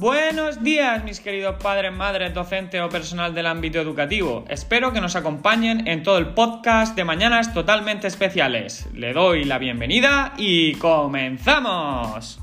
Buenos 0.00 0.62
días, 0.62 1.02
mis 1.02 1.18
queridos 1.18 1.60
padres, 1.60 1.92
madres, 1.92 2.32
docentes 2.32 2.80
o 2.80 2.88
personal 2.88 3.34
del 3.34 3.48
ámbito 3.48 3.80
educativo. 3.80 4.44
Espero 4.48 4.92
que 4.92 5.00
nos 5.00 5.16
acompañen 5.16 5.88
en 5.88 6.04
todo 6.04 6.18
el 6.18 6.34
podcast 6.34 6.94
de 6.94 7.02
Mañanas 7.02 7.52
Totalmente 7.52 8.06
Especiales. 8.06 8.86
Le 8.94 9.12
doy 9.12 9.42
la 9.42 9.58
bienvenida 9.58 10.34
y 10.38 10.76
comenzamos. 10.76 12.38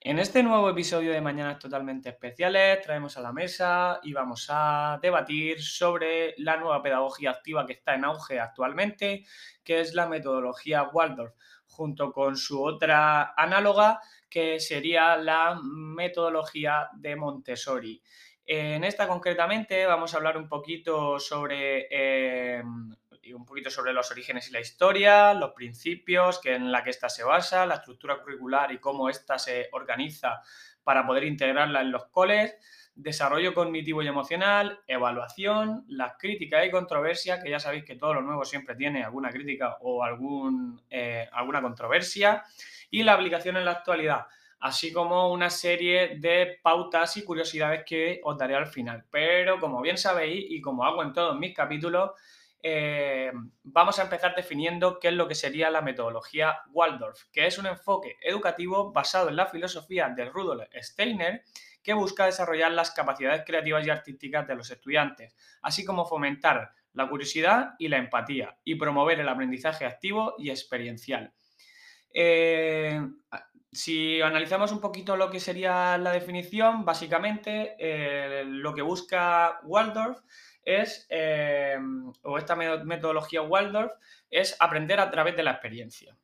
En 0.00 0.18
este 0.18 0.42
nuevo 0.42 0.68
episodio 0.68 1.12
de 1.12 1.20
Mañanas 1.20 1.60
Totalmente 1.60 2.08
Especiales 2.08 2.80
traemos 2.80 3.16
a 3.16 3.20
la 3.20 3.32
mesa 3.32 4.00
y 4.02 4.12
vamos 4.12 4.48
a 4.50 4.98
debatir 5.00 5.62
sobre 5.62 6.34
la 6.38 6.56
nueva 6.56 6.82
pedagogía 6.82 7.30
activa 7.30 7.64
que 7.64 7.74
está 7.74 7.94
en 7.94 8.04
auge 8.04 8.40
actualmente, 8.40 9.24
que 9.62 9.78
es 9.78 9.94
la 9.94 10.08
metodología 10.08 10.82
Waldorf 10.92 11.34
junto 11.72 12.12
con 12.12 12.36
su 12.36 12.62
otra 12.62 13.34
análoga, 13.36 14.00
que 14.28 14.60
sería 14.60 15.16
la 15.16 15.58
metodología 15.62 16.88
de 16.94 17.16
Montessori. 17.16 18.02
En 18.44 18.84
esta 18.84 19.08
concretamente 19.08 19.86
vamos 19.86 20.14
a 20.14 20.18
hablar 20.18 20.36
un 20.36 20.48
poquito 20.48 21.18
sobre 21.18 21.86
eh, 21.90 22.62
un 23.34 23.44
poquito 23.44 23.70
sobre 23.70 23.92
los 23.92 24.10
orígenes 24.10 24.48
y 24.48 24.52
la 24.52 24.60
historia, 24.60 25.32
los 25.34 25.52
principios 25.52 26.40
que 26.40 26.54
en 26.54 26.72
la 26.72 26.82
que 26.82 26.90
ésta 26.90 27.08
se 27.08 27.22
basa, 27.22 27.66
la 27.66 27.76
estructura 27.76 28.20
curricular 28.20 28.72
y 28.72 28.78
cómo 28.78 29.08
ésta 29.08 29.38
se 29.38 29.68
organiza 29.72 30.42
para 30.82 31.06
poder 31.06 31.24
integrarla 31.24 31.80
en 31.80 31.92
los 31.92 32.06
coles 32.06 32.56
desarrollo 32.94 33.54
cognitivo 33.54 34.02
y 34.02 34.08
emocional, 34.08 34.80
evaluación, 34.86 35.84
las 35.88 36.14
críticas 36.18 36.66
y 36.66 36.70
controversia, 36.70 37.42
que 37.42 37.50
ya 37.50 37.58
sabéis 37.58 37.84
que 37.84 37.96
todo 37.96 38.14
lo 38.14 38.22
nuevo 38.22 38.44
siempre 38.44 38.74
tiene 38.74 39.02
alguna 39.02 39.30
crítica 39.30 39.78
o 39.80 40.04
algún, 40.04 40.80
eh, 40.90 41.28
alguna 41.32 41.62
controversia, 41.62 42.44
y 42.90 43.02
la 43.02 43.14
aplicación 43.14 43.56
en 43.56 43.64
la 43.64 43.72
actualidad, 43.72 44.26
así 44.60 44.92
como 44.92 45.32
una 45.32 45.48
serie 45.48 46.18
de 46.18 46.58
pautas 46.62 47.16
y 47.16 47.24
curiosidades 47.24 47.84
que 47.86 48.20
os 48.22 48.36
daré 48.36 48.54
al 48.54 48.66
final. 48.66 49.04
Pero 49.10 49.58
como 49.58 49.80
bien 49.80 49.96
sabéis 49.96 50.44
y 50.50 50.60
como 50.60 50.84
hago 50.84 51.02
en 51.02 51.12
todos 51.12 51.38
mis 51.38 51.54
capítulos, 51.54 52.10
eh, 52.64 53.32
vamos 53.64 53.98
a 53.98 54.02
empezar 54.02 54.36
definiendo 54.36 55.00
qué 55.00 55.08
es 55.08 55.14
lo 55.14 55.26
que 55.26 55.34
sería 55.34 55.68
la 55.68 55.80
metodología 55.80 56.60
Waldorf, 56.70 57.24
que 57.32 57.46
es 57.46 57.58
un 57.58 57.66
enfoque 57.66 58.16
educativo 58.22 58.92
basado 58.92 59.30
en 59.30 59.36
la 59.36 59.46
filosofía 59.46 60.10
de 60.10 60.26
Rudolf 60.26 60.68
Steiner 60.80 61.42
que 61.82 61.94
busca 61.94 62.26
desarrollar 62.26 62.72
las 62.72 62.90
capacidades 62.90 63.42
creativas 63.46 63.86
y 63.86 63.90
artísticas 63.90 64.46
de 64.46 64.54
los 64.54 64.70
estudiantes, 64.70 65.36
así 65.62 65.84
como 65.84 66.06
fomentar 66.06 66.72
la 66.94 67.08
curiosidad 67.08 67.74
y 67.78 67.88
la 67.88 67.98
empatía 67.98 68.56
y 68.64 68.74
promover 68.74 69.20
el 69.20 69.28
aprendizaje 69.28 69.84
activo 69.84 70.34
y 70.38 70.50
experiencial. 70.50 71.32
Eh, 72.14 73.00
si 73.72 74.20
analizamos 74.20 74.70
un 74.70 74.80
poquito 74.80 75.16
lo 75.16 75.30
que 75.30 75.40
sería 75.40 75.96
la 75.96 76.12
definición, 76.12 76.84
básicamente 76.84 77.74
eh, 77.78 78.44
lo 78.44 78.74
que 78.74 78.82
busca 78.82 79.60
Waldorf 79.64 80.20
es, 80.62 81.06
eh, 81.08 81.78
o 82.22 82.38
esta 82.38 82.54
metodología 82.54 83.42
Waldorf, 83.42 83.92
es 84.30 84.56
aprender 84.60 85.00
a 85.00 85.10
través 85.10 85.36
de 85.36 85.42
la 85.42 85.52
experiencia. 85.52 86.16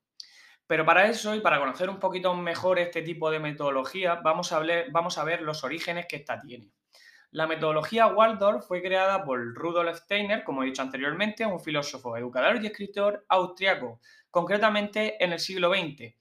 Pero 0.69 0.85
para 0.85 1.09
eso 1.09 1.35
y 1.35 1.41
para 1.41 1.59
conocer 1.59 1.89
un 1.89 1.99
poquito 1.99 2.35
mejor 2.35 2.79
este 2.79 3.01
tipo 3.01 3.31
de 3.31 3.39
metodología, 3.39 4.17
vamos 4.17 4.53
a, 4.53 5.25
ver 5.25 5.41
los 5.41 5.65
orígenes 5.65 6.05
que 6.07 6.17
esta 6.17 6.39
tiene. 6.39 6.71
La 7.31 7.47
metodología 7.47 8.09
Waldorf 8.09 8.67
fue 8.67 8.83
creada 8.83 9.25
por 9.25 9.55
Rudolf 9.55 9.97
Steiner, 9.97 10.45
como 10.45 10.63
he 10.63 10.67
dicho 10.67 10.83
anteriormente, 10.83 11.47
un 11.47 11.59
filósofo, 11.59 12.19
educador 12.19 12.63
y 12.63 12.67
escritor 12.67 13.25
austriaco, 13.31 14.01
concretamente 14.31 15.23
en 15.25 15.33
el 15.33 15.39
siglo 15.39 15.73
XX. 15.73 16.15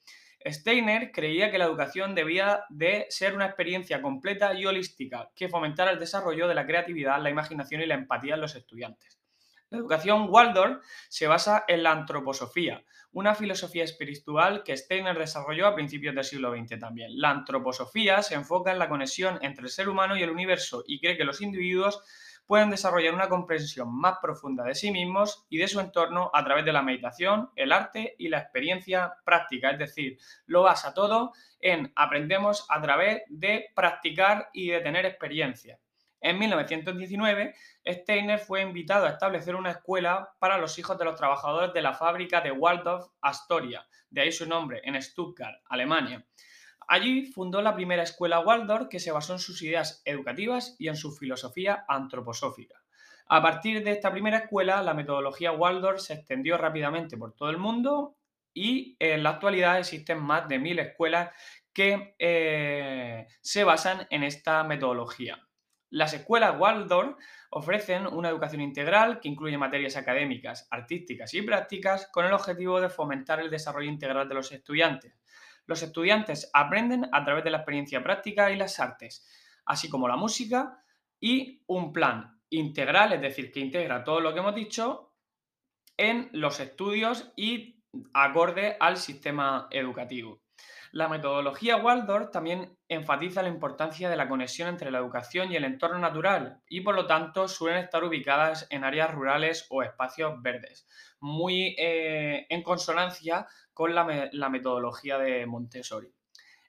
Steiner 0.46 1.12
creía 1.12 1.52
que 1.52 1.58
la 1.58 1.66
educación 1.66 2.16
debía 2.16 2.64
de 2.70 3.06
ser 3.10 3.36
una 3.36 3.48
experiencia 3.48 4.02
completa 4.02 4.54
y 4.54 4.66
holística 4.66 5.30
que 5.36 5.50
fomentara 5.50 5.92
el 5.92 6.00
desarrollo 6.00 6.48
de 6.48 6.56
la 6.56 6.66
creatividad, 6.66 7.22
la 7.22 7.30
imaginación 7.30 7.82
y 7.82 7.86
la 7.86 7.96
empatía 7.96 8.36
en 8.36 8.42
los 8.42 8.56
estudiantes. 8.56 9.17
La 9.70 9.80
educación 9.80 10.28
Waldorf 10.30 10.82
se 11.10 11.28
basa 11.28 11.66
en 11.68 11.84
la 11.84 11.92
antroposofía, 11.92 12.86
una 13.12 13.36
filosofía 13.36 13.84
espiritual 13.84 14.64
que 14.64 14.78
Steiner 14.78 15.18
desarrolló 15.20 15.68
a 15.68 15.76
principios 15.76 16.16
del 16.16 16.24
siglo 16.24 16.56
XX 16.56 16.80
también. 16.80 17.20
La 17.20 17.32
antroposofía 17.32 18.24
se 18.24 18.36
enfoca 18.36 18.72
en 18.72 18.80
la 18.80 18.88
conexión 18.88 19.40
entre 19.42 19.66
el 19.66 19.70
ser 19.70 19.90
humano 19.90 20.16
y 20.16 20.24
el 20.24 20.30
universo 20.30 20.86
y 20.88 21.02
cree 21.02 21.18
que 21.18 21.26
los 21.26 21.42
individuos 21.42 22.02
pueden 22.46 22.70
desarrollar 22.70 23.14
una 23.14 23.28
comprensión 23.28 23.94
más 23.94 24.20
profunda 24.22 24.64
de 24.64 24.74
sí 24.74 24.90
mismos 24.90 25.46
y 25.50 25.58
de 25.58 25.68
su 25.68 25.82
entorno 25.82 26.32
a 26.34 26.46
través 26.46 26.64
de 26.64 26.72
la 26.72 26.82
meditación, 26.82 27.52
el 27.58 27.74
arte 27.74 28.16
y 28.18 28.30
la 28.30 28.40
experiencia 28.40 29.16
práctica. 29.26 29.72
Es 29.72 29.80
decir, 29.80 30.18
lo 30.46 30.64
basa 30.64 30.94
todo 30.94 31.34
en 31.60 31.92
aprendemos 31.94 32.66
a 32.70 32.82
través 32.82 33.24
de 33.28 33.66
practicar 33.76 34.50
y 34.54 34.70
de 34.70 34.80
tener 34.80 35.06
experiencia. 35.06 35.78
En 36.20 36.40
1919, 36.40 37.54
Steiner 37.86 38.40
fue 38.40 38.62
invitado 38.62 39.06
a 39.06 39.12
establecer 39.12 39.56
una 39.56 39.72
escuela 39.72 40.34
para 40.40 40.58
los 40.58 40.78
hijos 40.80 40.98
de 40.98 41.06
los 41.06 41.16
trabajadores 41.16 41.74
de 41.74 41.82
la 41.82 41.94
fábrica 41.94 42.42
de 42.42 42.52
Waldorf 42.52 43.08
Astoria, 43.22 43.86
de 44.10 44.22
ahí 44.22 44.32
su 44.32 44.48
nombre, 44.48 44.82
en 44.84 45.02
Stuttgart, 45.02 45.62
Alemania. 45.70 46.26
Allí 46.88 47.26
fundó 47.26 47.62
la 47.62 47.76
primera 47.76 48.04
escuela 48.04 48.40
Waldorf 48.40 48.88
que 48.88 49.00
se 49.00 49.12
basó 49.12 49.34
en 49.34 49.40
sus 49.40 49.62
ideas 49.62 50.02
educativas 50.06 50.76
y 50.80 50.88
en 50.88 50.96
su 50.96 51.12
filosofía 51.12 51.86
antroposófica. 51.88 52.82
A 53.28 53.42
partir 53.42 53.84
de 53.84 53.92
esta 53.92 54.12
primera 54.12 54.38
escuela, 54.38 54.82
la 54.82 54.94
metodología 54.94 55.52
Waldorf 55.52 56.00
se 56.00 56.14
extendió 56.14 56.58
rápidamente 56.58 57.18
por 57.18 57.34
todo 57.34 57.50
el 57.50 57.58
mundo 57.58 58.16
y 58.54 58.96
en 59.00 59.22
la 59.22 59.32
actualidad 59.32 59.78
existen 59.78 60.20
más 60.20 60.48
de 60.48 60.60
mil 60.60 60.80
escuelas 60.80 61.32
que 61.74 62.16
eh, 62.18 63.28
se 63.42 63.64
basan 63.66 64.08
en 64.10 64.24
esta 64.24 64.64
metodología. 64.64 65.47
Las 65.90 66.14
escuelas 66.14 66.60
Waldorf 66.60 67.18
ofrecen 67.52 68.08
una 68.08 68.30
educación 68.30 68.62
integral 68.62 69.20
que 69.20 69.30
incluye 69.30 69.58
materias 69.58 69.96
académicas, 69.96 70.68
artísticas 70.70 71.34
y 71.34 71.42
prácticas 71.42 72.10
con 72.12 72.26
el 72.26 72.34
objetivo 72.34 72.82
de 72.82 72.90
fomentar 72.90 73.40
el 73.40 73.50
desarrollo 73.50 73.90
integral 73.90 74.28
de 74.28 74.36
los 74.36 74.52
estudiantes 74.52 75.18
los 75.68 75.84
estudiantes 75.84 76.50
aprenden 76.54 77.08
a 77.12 77.24
través 77.24 77.44
de 77.44 77.52
la 77.52 77.58
experiencia 77.58 78.02
práctica 78.02 78.50
y 78.52 78.56
las 78.56 78.80
artes, 78.80 79.28
así 79.66 79.90
como 79.90 80.08
la 80.08 80.16
música 80.16 80.82
y 81.20 81.62
un 81.68 81.92
plan 81.92 82.40
integral, 82.50 83.14
es 83.14 83.22
decir, 83.22 83.52
que 83.52 83.60
integra 83.60 84.04
todo 84.04 84.22
lo 84.22 84.34
que 84.34 84.40
hemos 84.40 84.56
dicho 84.56 85.14
en 85.98 86.30
los 86.32 86.60
estudios 86.62 87.34
y 87.36 87.84
acorde 88.14 88.78
al 88.80 88.98
sistema 88.98 89.68
educativo. 89.72 90.42
La 90.98 91.08
metodología 91.08 91.78
Waldorf 91.78 92.32
también 92.32 92.76
enfatiza 92.88 93.44
la 93.44 93.50
importancia 93.50 94.10
de 94.10 94.18
la 94.18 94.28
conexión 94.28 94.68
entre 94.68 94.90
la 94.90 94.98
educación 94.98 95.52
y 95.52 95.56
el 95.56 95.64
entorno 95.64 96.00
natural 96.00 96.64
y 96.68 96.82
por 96.82 96.96
lo 96.96 97.06
tanto 97.06 97.48
suelen 97.48 97.84
estar 97.84 98.04
ubicadas 98.04 98.66
en 98.72 98.84
áreas 98.84 99.14
rurales 99.14 99.68
o 99.70 99.84
espacios 99.84 100.42
verdes, 100.42 100.88
muy 101.20 101.76
eh, 101.78 102.48
en 102.50 102.64
consonancia 102.64 103.46
con 103.76 103.94
la, 103.94 104.06
metodología 104.50 105.20
de 105.20 105.46
Montessori. 105.46 106.12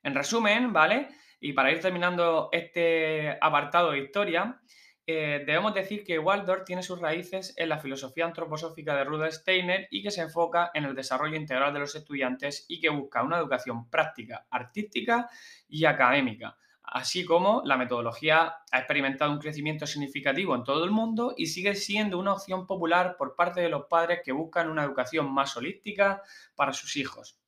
En 0.03 0.15
resumen, 0.15 0.75
¿vale? 0.75 1.09
Y 1.41 1.55
para 1.55 1.73
ir 1.73 1.81
terminando 1.81 2.51
este 2.53 3.39
apartado 3.41 3.93
de 3.93 4.01
historia, 4.01 4.61
eh, 5.11 5.43
debemos 5.47 5.73
decir 5.73 6.05
que 6.05 6.19
Waldorf 6.19 6.67
tiene 6.67 6.83
sus 6.83 7.01
raíces 7.01 7.55
en 7.57 7.71
la 7.71 7.79
filosofía 7.79 8.27
antroposófica 8.27 8.95
de 8.95 9.05
Rudolf 9.05 9.33
Steiner 9.33 9.89
y 9.91 10.03
que 10.03 10.11
se 10.11 10.21
enfoca 10.21 10.71
en 10.75 10.85
el 10.85 10.95
desarrollo 10.95 11.35
integral 11.35 11.73
de 11.73 11.79
los 11.79 11.95
estudiantes 11.95 12.67
y 12.69 12.79
que 12.79 12.91
busca 12.91 13.23
una 13.23 13.39
educación 13.39 13.89
práctica, 13.89 14.47
artística 14.51 15.31
y 15.67 15.87
académica. 15.87 16.59
Así 16.83 17.25
como 17.25 17.63
la 17.65 17.79
metodología 17.79 18.57
ha 18.71 18.79
experimentado 18.79 19.33
un 19.33 19.39
crecimiento 19.39 19.87
significativo 19.87 20.55
en 20.55 20.65
todo 20.65 20.85
el 20.85 20.91
mundo 20.91 21.33
y 21.39 21.47
sigue 21.47 21.75
siendo 21.75 22.19
una 22.19 22.35
opción 22.35 22.67
popular 22.67 23.17
por 23.17 23.35
parte 23.35 23.63
de 23.63 23.71
los 23.71 23.87
padres 23.87 24.21
que 24.23 24.33
buscan 24.33 24.69
una 24.69 24.85
educación 24.85 25.33
más 25.33 25.57
holística 25.57 26.23
para 26.55 26.75
sus 26.75 26.97
hijos. 26.97 27.39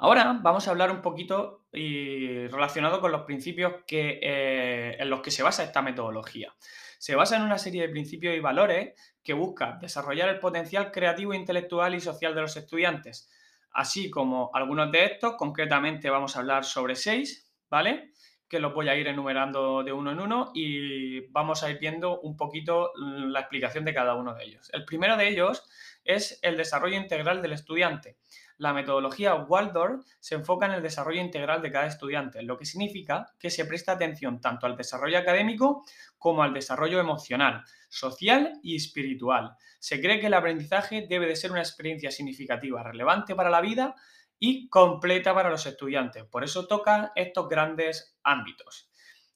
Ahora 0.00 0.38
vamos 0.40 0.68
a 0.68 0.70
hablar 0.70 0.92
un 0.92 1.02
poquito 1.02 1.66
y 1.72 2.46
relacionado 2.46 3.00
con 3.00 3.10
los 3.10 3.22
principios 3.22 3.82
que, 3.84 4.20
eh, 4.22 4.96
en 4.96 5.10
los 5.10 5.20
que 5.20 5.32
se 5.32 5.42
basa 5.42 5.64
esta 5.64 5.82
metodología. 5.82 6.54
Se 6.98 7.16
basa 7.16 7.36
en 7.36 7.42
una 7.42 7.58
serie 7.58 7.82
de 7.82 7.88
principios 7.88 8.36
y 8.36 8.40
valores 8.40 8.94
que 9.24 9.32
busca 9.32 9.76
desarrollar 9.80 10.28
el 10.28 10.38
potencial 10.38 10.92
creativo, 10.92 11.34
intelectual 11.34 11.96
y 11.96 12.00
social 12.00 12.32
de 12.34 12.42
los 12.42 12.56
estudiantes. 12.56 13.28
Así 13.72 14.08
como 14.08 14.50
algunos 14.54 14.92
de 14.92 15.04
estos, 15.04 15.34
concretamente 15.34 16.10
vamos 16.10 16.36
a 16.36 16.40
hablar 16.40 16.64
sobre 16.64 16.94
seis, 16.94 17.52
¿vale? 17.68 18.12
que 18.48 18.60
los 18.60 18.72
voy 18.72 18.88
a 18.88 18.96
ir 18.96 19.06
enumerando 19.06 19.82
de 19.82 19.92
uno 19.92 20.12
en 20.12 20.20
uno 20.20 20.50
y 20.54 21.20
vamos 21.28 21.62
a 21.62 21.70
ir 21.70 21.78
viendo 21.78 22.20
un 22.20 22.36
poquito 22.36 22.92
la 22.96 23.40
explicación 23.40 23.84
de 23.84 23.92
cada 23.92 24.14
uno 24.14 24.34
de 24.34 24.44
ellos. 24.44 24.70
El 24.72 24.84
primero 24.84 25.16
de 25.16 25.28
ellos 25.28 25.68
es 26.02 26.38
el 26.42 26.56
desarrollo 26.56 26.96
integral 26.96 27.42
del 27.42 27.52
estudiante. 27.52 28.16
La 28.58 28.72
metodología 28.72 29.36
Waldorf 29.36 30.04
se 30.18 30.34
enfoca 30.34 30.66
en 30.66 30.72
el 30.72 30.82
desarrollo 30.82 31.20
integral 31.20 31.62
de 31.62 31.70
cada 31.70 31.86
estudiante, 31.86 32.42
lo 32.42 32.58
que 32.58 32.64
significa 32.64 33.32
que 33.38 33.50
se 33.50 33.64
presta 33.64 33.92
atención 33.92 34.40
tanto 34.40 34.66
al 34.66 34.76
desarrollo 34.76 35.16
académico 35.16 35.84
como 36.18 36.42
al 36.42 36.52
desarrollo 36.52 36.98
emocional, 36.98 37.62
social 37.88 38.58
y 38.62 38.74
espiritual. 38.74 39.54
Se 39.78 40.00
cree 40.00 40.18
que 40.18 40.26
el 40.26 40.34
aprendizaje 40.34 41.06
debe 41.08 41.26
de 41.26 41.36
ser 41.36 41.52
una 41.52 41.60
experiencia 41.60 42.10
significativa, 42.10 42.82
relevante 42.82 43.36
para 43.36 43.48
la 43.48 43.60
vida 43.60 43.94
y 44.40 44.68
completa 44.68 45.32
para 45.32 45.50
los 45.50 45.64
estudiantes. 45.64 46.24
Por 46.24 46.42
eso 46.42 46.66
toca 46.66 47.12
estos 47.14 47.48
grandes 47.48 48.18
ámbitos. 48.24 48.90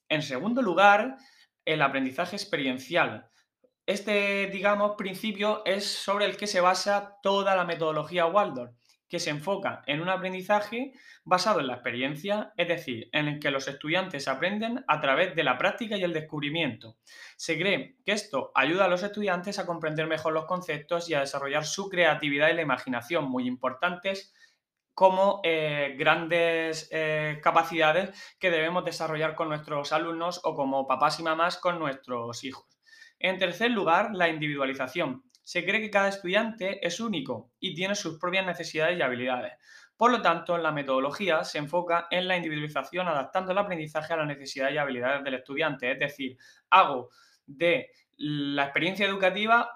En 0.08 0.22
segundo 0.22 0.62
lugar, 0.62 1.16
el 1.64 1.80
aprendizaje 1.80 2.34
experiencial. 2.34 3.28
Este, 3.86 4.48
digamos, 4.48 4.96
principio 4.96 5.62
es 5.64 5.86
sobre 5.86 6.24
el 6.24 6.36
que 6.36 6.46
se 6.46 6.60
basa 6.60 7.18
toda 7.22 7.54
la 7.54 7.64
metodología 7.64 8.26
Waldorf, 8.26 8.72
que 9.12 9.20
se 9.20 9.28
enfoca 9.28 9.82
en 9.86 10.00
un 10.00 10.08
aprendizaje 10.08 10.94
basado 11.22 11.60
en 11.60 11.66
la 11.66 11.74
experiencia, 11.74 12.54
es 12.56 12.66
decir, 12.66 13.10
en 13.12 13.28
el 13.28 13.40
que 13.40 13.50
los 13.50 13.68
estudiantes 13.68 14.26
aprenden 14.26 14.86
a 14.88 15.02
través 15.02 15.36
de 15.36 15.44
la 15.44 15.58
práctica 15.58 15.98
y 15.98 16.02
el 16.02 16.14
descubrimiento. 16.14 16.96
Se 17.36 17.58
cree 17.58 17.98
que 18.06 18.12
esto 18.12 18.52
ayuda 18.54 18.86
a 18.86 18.88
los 18.88 19.02
estudiantes 19.02 19.58
a 19.58 19.66
comprender 19.66 20.06
mejor 20.06 20.32
los 20.32 20.46
conceptos 20.46 21.10
y 21.10 21.14
a 21.14 21.20
desarrollar 21.20 21.66
su 21.66 21.90
creatividad 21.90 22.48
y 22.48 22.54
la 22.54 22.62
imaginación, 22.62 23.26
muy 23.26 23.46
importantes 23.46 24.32
como 24.94 25.42
eh, 25.44 25.94
grandes 25.98 26.88
eh, 26.90 27.38
capacidades 27.42 28.18
que 28.38 28.50
debemos 28.50 28.82
desarrollar 28.82 29.34
con 29.34 29.50
nuestros 29.50 29.92
alumnos 29.92 30.40
o 30.42 30.54
como 30.54 30.86
papás 30.86 31.20
y 31.20 31.22
mamás 31.22 31.58
con 31.58 31.78
nuestros 31.78 32.44
hijos. 32.44 32.64
En 33.18 33.38
tercer 33.38 33.72
lugar, 33.72 34.12
la 34.14 34.30
individualización. 34.30 35.22
Se 35.42 35.64
cree 35.64 35.80
que 35.80 35.90
cada 35.90 36.08
estudiante 36.08 36.86
es 36.86 37.00
único 37.00 37.50
y 37.58 37.74
tiene 37.74 37.94
sus 37.94 38.18
propias 38.18 38.46
necesidades 38.46 38.98
y 38.98 39.02
habilidades. 39.02 39.54
Por 39.96 40.10
lo 40.10 40.22
tanto, 40.22 40.58
la 40.58 40.72
metodología 40.72 41.44
se 41.44 41.58
enfoca 41.58 42.08
en 42.10 42.26
la 42.26 42.36
individualización 42.36 43.06
adaptando 43.08 43.52
el 43.52 43.58
aprendizaje 43.58 44.12
a 44.12 44.16
las 44.16 44.26
necesidades 44.26 44.74
y 44.74 44.78
habilidades 44.78 45.22
del 45.22 45.34
estudiante. 45.34 45.92
Es 45.92 45.98
decir, 45.98 46.36
hago 46.70 47.10
de 47.46 47.90
la 48.16 48.64
experiencia 48.64 49.06
educativa 49.06 49.74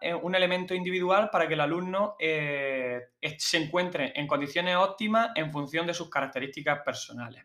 eh, 0.00 0.14
un 0.14 0.34
elemento 0.34 0.74
individual 0.74 1.30
para 1.30 1.46
que 1.46 1.54
el 1.54 1.60
alumno 1.60 2.16
eh, 2.18 3.00
se 3.38 3.58
encuentre 3.58 4.12
en 4.14 4.26
condiciones 4.26 4.76
óptimas 4.76 5.30
en 5.34 5.52
función 5.52 5.86
de 5.86 5.94
sus 5.94 6.10
características 6.10 6.82
personales. 6.84 7.44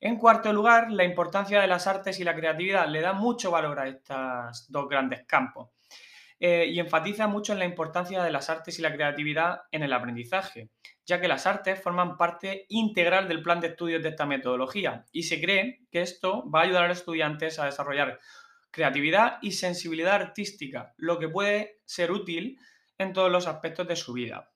En 0.00 0.18
cuarto 0.18 0.52
lugar, 0.52 0.90
la 0.90 1.04
importancia 1.04 1.60
de 1.60 1.66
las 1.66 1.86
artes 1.86 2.20
y 2.20 2.24
la 2.24 2.34
creatividad 2.34 2.86
le 2.88 3.00
da 3.00 3.12
mucho 3.12 3.50
valor 3.50 3.80
a 3.80 3.88
estos 3.88 4.66
dos 4.70 4.88
grandes 4.88 5.24
campos 5.26 5.70
eh, 6.38 6.66
y 6.68 6.80
enfatiza 6.80 7.26
mucho 7.28 7.52
en 7.52 7.58
la 7.58 7.64
importancia 7.64 8.22
de 8.22 8.30
las 8.30 8.50
artes 8.50 8.78
y 8.78 8.82
la 8.82 8.92
creatividad 8.92 9.62
en 9.70 9.82
el 9.82 9.92
aprendizaje, 9.92 10.70
ya 11.06 11.20
que 11.20 11.28
las 11.28 11.46
artes 11.46 11.80
forman 11.80 12.16
parte 12.18 12.66
integral 12.68 13.26
del 13.28 13.42
plan 13.42 13.60
de 13.60 13.68
estudios 13.68 14.02
de 14.02 14.10
esta 14.10 14.26
metodología 14.26 15.06
y 15.12 15.22
se 15.22 15.40
cree 15.40 15.80
que 15.90 16.02
esto 16.02 16.48
va 16.50 16.60
a 16.60 16.62
ayudar 16.64 16.84
a 16.84 16.88
los 16.88 16.98
estudiantes 16.98 17.58
a 17.58 17.64
desarrollar 17.64 18.20
creatividad 18.70 19.38
y 19.40 19.52
sensibilidad 19.52 20.14
artística, 20.14 20.92
lo 20.98 21.18
que 21.18 21.30
puede 21.30 21.80
ser 21.86 22.12
útil 22.12 22.58
en 22.98 23.14
todos 23.14 23.32
los 23.32 23.46
aspectos 23.46 23.88
de 23.88 23.96
su 23.96 24.12
vida. 24.12 24.50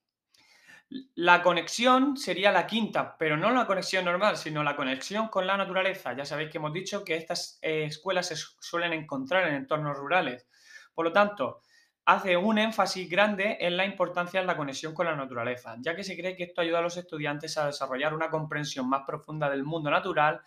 La 1.15 1.43
conexión 1.43 2.17
sería 2.17 2.50
la 2.50 2.67
quinta, 2.67 3.17
pero 3.17 3.37
no 3.37 3.50
la 3.50 3.67
conexión 3.67 4.05
normal, 4.05 4.37
sino 4.37 4.62
la 4.62 4.77
conexión 4.77 5.29
con 5.29 5.47
la 5.47 5.56
naturaleza. 5.56 6.15
Ya 6.15 6.25
sabéis 6.25 6.50
que 6.50 6.59
hemos 6.59 6.73
dicho 6.73 7.05
que 7.05 7.17
estas 7.17 7.59
eh, 7.62 7.85
escuelas 7.85 8.27
se 8.27 8.37
suelen 8.37 8.93
encontrar 8.93 9.49
en 9.49 9.55
entornos 9.55 9.97
rurales. 9.97 10.49
Por 10.93 11.05
lo 11.06 11.12
tanto, 11.12 11.62
hace 12.11 12.37
un 12.37 12.59
énfasis 12.59 13.09
grande 13.09 13.57
en 13.61 13.77
la 13.77 13.85
importancia 13.85 14.41
de 14.41 14.47
la 14.47 14.57
conexión 14.57 14.93
con 14.93 15.07
la 15.07 15.15
naturaleza, 15.15 15.77
ya 15.81 15.95
que 15.95 16.03
se 16.03 16.17
cree 16.17 16.35
que 16.35 16.43
esto 16.43 16.61
ayuda 16.61 16.81
a 16.81 16.83
los 16.83 16.97
estudiantes 16.97 17.57
a 17.57 17.67
desarrollar 17.67 18.15
una 18.15 18.31
comprensión 18.31 18.89
más 18.89 19.03
profunda 19.07 19.49
del 19.49 19.62
mundo 19.62 19.91
natural 19.91 20.41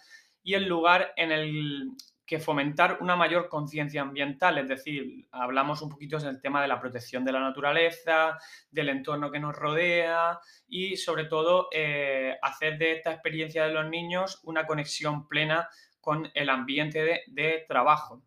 y 0.43 0.55
el 0.55 0.67
lugar 0.67 1.13
en 1.15 1.31
el 1.31 1.91
que 2.25 2.39
fomentar 2.39 2.97
una 2.99 3.15
mayor 3.15 3.47
conciencia 3.47 4.01
ambiental, 4.01 4.57
es 4.57 4.67
decir, 4.67 5.25
hablamos 5.31 5.81
un 5.81 5.89
poquito 5.89 6.17
del 6.19 6.41
tema 6.41 6.61
de 6.61 6.67
la 6.67 6.81
protección 6.81 7.23
de 7.23 7.31
la 7.31 7.39
naturaleza, 7.39 8.37
del 8.69 8.89
entorno 8.89 9.31
que 9.31 9.39
nos 9.39 9.55
rodea 9.55 10.39
y 10.67 10.97
sobre 10.97 11.25
todo 11.25 11.69
eh, 11.71 12.37
hacer 12.41 12.77
de 12.77 12.93
esta 12.93 13.13
experiencia 13.13 13.65
de 13.65 13.73
los 13.73 13.87
niños 13.89 14.41
una 14.43 14.65
conexión 14.65 15.29
plena 15.29 15.69
con 16.01 16.29
el 16.33 16.49
ambiente 16.49 17.23
de, 17.25 17.65
trabajo. 17.69 18.21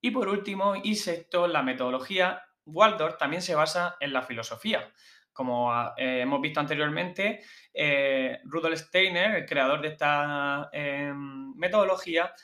Y 0.00 0.10
por 0.10 0.28
último, 0.28 0.74
y 0.76 0.94
sexto, 0.94 1.46
la 1.46 1.62
metodología 1.62 2.42
Waldorf 2.66 3.18
también 3.18 3.42
se 3.42 3.54
basa 3.54 3.96
en 4.00 4.12
la 4.12 4.22
filosofía. 4.22 4.92
Como 5.32 5.72
eh, 5.96 6.20
hemos 6.22 6.40
visto 6.40 6.60
anteriormente, 6.60 7.40
eh, 7.72 8.40
Rudolf 8.44 8.78
Steiner, 8.78 9.36
el 9.36 9.46
creador 9.46 9.80
de 9.80 9.88
esta 9.88 10.68
em, 10.72 11.54
metodología, 11.56 12.34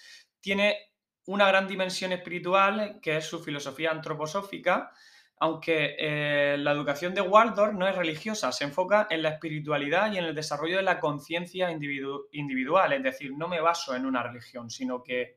tiene 0.40 0.92
una 1.26 1.48
gran 1.48 1.66
dimensión 1.66 2.12
espiritual, 2.12 3.00
que 3.02 3.16
es 3.16 3.24
su 3.24 3.42
filosofía 3.42 3.90
antroposófica, 3.90 4.92
aunque 5.38 5.96
eh, 5.98 6.56
la 6.58 6.72
educación 6.72 7.12
de 7.12 7.20
Waldorf 7.20 7.74
no 7.74 7.86
es 7.86 7.94
religiosa, 7.94 8.52
se 8.52 8.64
enfoca 8.64 9.06
en 9.10 9.22
la 9.22 9.30
espiritualidad 9.30 10.12
y 10.12 10.18
en 10.18 10.24
el 10.24 10.34
desarrollo 10.34 10.76
de 10.76 10.82
la 10.82 11.00
conciencia 11.00 11.70
individual, 11.70 12.92
es 12.92 13.02
decir, 13.02 13.32
no 13.36 13.48
me 13.48 13.60
baso 13.60 13.94
en 13.94 14.06
una 14.06 14.22
religión, 14.22 14.70
sino 14.70 15.02
que 15.02 15.36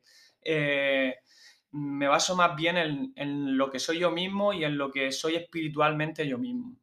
me 1.71 2.07
baso 2.07 2.35
más 2.35 2.55
bien 2.55 2.77
en 3.15 3.57
lo 3.57 3.69
que 3.69 3.79
soy 3.79 3.99
yo 3.99 4.11
mismo 4.11 4.53
y 4.53 4.63
en 4.63 4.77
lo 4.77 4.91
que 4.91 5.11
soy 5.11 5.35
espiritualmente 5.35 6.27
yo 6.27 6.37
mismo. 6.37 6.75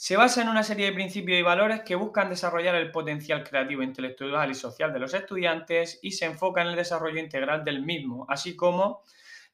Se 0.00 0.16
basa 0.16 0.42
en 0.42 0.48
una 0.48 0.62
serie 0.62 0.86
de 0.86 0.92
principios 0.92 1.40
y 1.40 1.42
valores 1.42 1.80
que 1.80 1.96
buscan 1.96 2.30
desarrollar 2.30 2.76
el 2.76 2.92
potencial 2.92 3.42
creativo, 3.42 3.82
intelectual 3.82 4.48
y 4.48 4.54
social 4.54 4.92
de 4.92 5.00
los 5.00 5.12
estudiantes 5.12 5.98
y 6.02 6.12
se 6.12 6.26
enfoca 6.26 6.62
en 6.62 6.68
el 6.68 6.76
desarrollo 6.76 7.18
integral 7.18 7.64
del 7.64 7.82
mismo, 7.82 8.24
así 8.28 8.54
como 8.54 9.02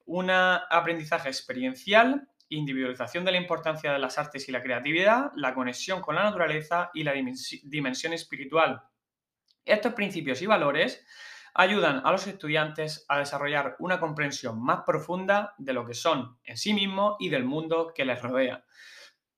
un 0.05 0.29
aprendizaje 0.31 1.31
experiencial, 1.31 2.29
individualización 2.51 3.25
de 3.25 3.33
la 3.33 3.39
importancia 3.39 3.91
de 3.91 3.99
las 3.99 4.19
artes 4.19 4.47
y 4.47 4.53
la 4.53 4.63
creatividad, 4.63 5.31
la 5.35 5.55
conexión 5.55 6.03
con 6.03 6.15
la 6.17 6.25
naturaleza 6.25 6.91
y 6.93 7.05
la 7.05 7.15
dimensión 7.15 8.13
espiritual. 8.13 8.83
Estos 9.65 9.95
principios 9.95 10.43
y 10.43 10.47
valores 10.47 11.07
ayudan 11.55 12.03
a 12.05 12.11
los 12.11 12.27
estudiantes 12.27 13.07
a 13.09 13.19
desarrollar 13.19 13.77
una 13.79 14.01
comprensión 14.01 14.63
más 14.63 14.81
profunda 14.85 15.55
de 15.57 15.73
lo 15.73 15.87
que 15.87 15.95
son 15.95 16.37
en 16.45 16.57
sí 16.57 16.75
mismos 16.75 17.17
y 17.21 17.29
del 17.29 17.45
mundo 17.45 17.93
que 17.95 18.05
les 18.05 18.21
rodea. 18.21 18.65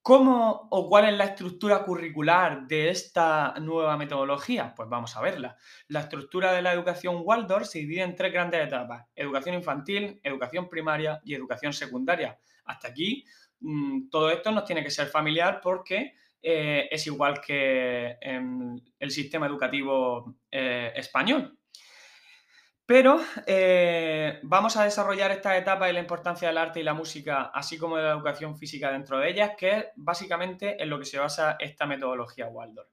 ¿Cómo 0.01 0.69
o 0.71 0.89
cuál 0.89 1.07
es 1.07 1.19
la 1.19 1.25
estructura 1.25 1.83
curricular 1.83 2.69
de 2.69 2.91
esta 2.91 3.55
nueva 3.61 3.97
metodología? 3.97 4.73
Pues 4.75 4.89
vamos 4.89 5.17
a 5.17 5.21
verla. 5.21 5.57
La 5.89 6.01
estructura 6.01 6.53
de 6.53 6.63
la 6.63 6.73
educación 6.73 7.23
Waldorf 7.25 7.67
se 7.67 7.81
divide 7.81 8.03
en 8.03 8.15
tres 8.15 8.33
grandes 8.33 8.65
etapas. 8.65 9.05
Educación 9.17 9.57
infantil, 9.57 10.21
educación 10.23 10.69
primaria 10.69 11.21
y 11.25 11.35
educación 11.35 11.73
secundaria. 11.73 12.39
Hasta 12.67 12.87
aquí 12.87 13.25
mm, 13.59 14.09
todo 14.09 14.31
esto 14.31 14.53
nos 14.53 14.65
tiene 14.65 14.85
que 14.85 14.93
ser 14.93 15.09
familiar 15.09 15.61
porque 15.61 16.15
eh, 16.41 16.87
es 16.89 17.05
igual 17.09 17.41
que 17.41 18.17
el 19.01 19.11
sistema 19.11 19.47
educativo 19.47 20.37
eh, 20.49 20.93
español. 20.95 21.59
Pero 22.87 23.21
eh, 23.49 24.39
vamos 24.45 24.77
a 24.77 24.85
desarrollar 24.85 25.33
esta 25.33 25.57
etapa 25.57 25.87
de 25.87 25.93
la 25.93 25.99
importancia 25.99 26.47
del 26.47 26.57
arte 26.57 26.79
y 26.79 26.85
la 26.85 26.95
música, 26.95 27.51
así 27.53 27.77
como 27.77 27.97
de 27.97 28.05
la 28.05 28.13
educación 28.13 28.57
física 28.57 28.93
dentro 28.93 29.19
de 29.19 29.29
ellas, 29.29 29.53
que 29.59 29.71
es 29.77 29.85
básicamente 29.97 30.81
en 30.81 30.89
lo 30.89 30.99
que 31.01 31.05
se 31.05 31.19
basa 31.19 31.57
esta 31.59 31.85
metodología 31.85 32.47
Waldorf. 32.47 32.89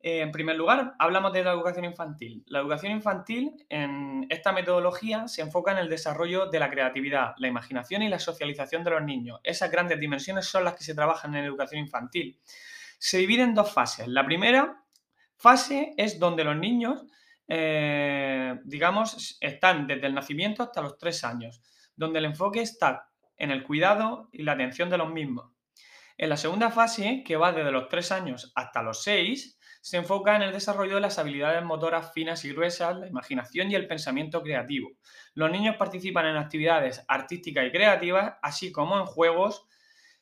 Eh, 0.00 0.20
en 0.20 0.32
primer 0.32 0.56
lugar, 0.56 0.94
hablamos 0.98 1.32
de 1.32 1.44
la 1.44 1.52
educación 1.52 1.84
infantil. 1.84 2.42
La 2.46 2.58
educación 2.58 2.90
infantil 2.90 3.64
en 3.68 4.26
esta 4.28 4.50
metodología 4.50 5.28
se 5.28 5.42
enfoca 5.42 5.70
en 5.70 5.78
el 5.78 5.88
desarrollo 5.88 6.46
de 6.46 6.58
la 6.58 6.68
creatividad, 6.68 7.34
la 7.38 7.46
imaginación 7.46 8.02
y 8.02 8.08
la 8.08 8.18
socialización 8.18 8.82
de 8.82 8.90
los 8.90 9.02
niños. 9.02 9.38
Esas 9.44 9.70
grandes 9.70 10.00
dimensiones 10.00 10.46
son 10.46 10.64
las 10.64 10.74
que 10.74 10.82
se 10.82 10.94
trabajan 10.94 11.34
en 11.36 11.44
educación 11.44 11.80
infantil. 11.80 12.40
Se 12.98 13.18
divide 13.18 13.42
en 13.42 13.54
dos 13.54 13.72
fases. 13.72 14.08
La 14.08 14.24
primera 14.24 14.82
fase 15.36 15.94
es 15.96 16.18
donde 16.18 16.42
los 16.42 16.56
niños 16.56 17.04
eh, 17.48 18.60
digamos, 18.64 19.38
están 19.40 19.86
desde 19.86 20.06
el 20.06 20.14
nacimiento 20.14 20.62
hasta 20.62 20.82
los 20.82 20.98
tres 20.98 21.24
años, 21.24 21.62
donde 21.96 22.18
el 22.18 22.26
enfoque 22.26 22.60
está 22.60 23.08
en 23.36 23.50
el 23.50 23.64
cuidado 23.64 24.28
y 24.32 24.42
la 24.42 24.52
atención 24.52 24.90
de 24.90 24.98
los 24.98 25.10
mismos. 25.10 25.50
En 26.18 26.28
la 26.28 26.36
segunda 26.36 26.70
fase, 26.70 27.22
que 27.24 27.36
va 27.36 27.52
desde 27.52 27.70
los 27.70 27.88
tres 27.88 28.12
años 28.12 28.52
hasta 28.54 28.82
los 28.82 29.02
seis, 29.02 29.58
se 29.80 29.96
enfoca 29.96 30.36
en 30.36 30.42
el 30.42 30.52
desarrollo 30.52 30.96
de 30.96 31.00
las 31.00 31.18
habilidades 31.18 31.64
motoras 31.64 32.12
finas 32.12 32.44
y 32.44 32.52
gruesas, 32.52 32.98
la 32.98 33.06
imaginación 33.06 33.70
y 33.70 33.76
el 33.76 33.86
pensamiento 33.86 34.42
creativo. 34.42 34.90
Los 35.34 35.50
niños 35.50 35.76
participan 35.76 36.26
en 36.26 36.36
actividades 36.36 37.04
artísticas 37.08 37.66
y 37.66 37.70
creativas, 37.70 38.34
así 38.42 38.72
como 38.72 38.98
en 38.98 39.06
juegos 39.06 39.66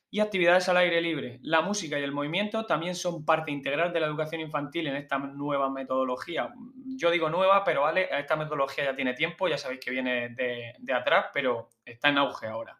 y 0.09 0.21
actividades 0.21 0.69
al 0.69 0.77
aire 0.77 1.01
libre. 1.01 1.39
La 1.41 1.61
música 1.61 1.99
y 1.99 2.03
el 2.03 2.13
movimiento 2.13 2.65
también 2.65 2.95
son 2.95 3.25
parte 3.25 3.51
integral 3.51 3.91
de 3.91 3.99
la 3.99 4.07
educación 4.07 4.41
infantil 4.41 4.87
en 4.87 4.95
esta 4.95 5.17
nueva 5.17 5.69
metodología. 5.69 6.53
Yo 6.85 7.11
digo 7.11 7.29
nueva, 7.29 7.63
pero 7.63 7.81
vale, 7.81 8.07
esta 8.17 8.35
metodología 8.35 8.85
ya 8.85 8.95
tiene 8.95 9.13
tiempo, 9.13 9.47
ya 9.47 9.57
sabéis 9.57 9.81
que 9.81 9.91
viene 9.91 10.29
de, 10.29 10.93
atrás, 10.93 11.27
pero 11.33 11.69
está 11.83 12.09
en 12.09 12.19
auge 12.19 12.47
ahora. 12.47 12.77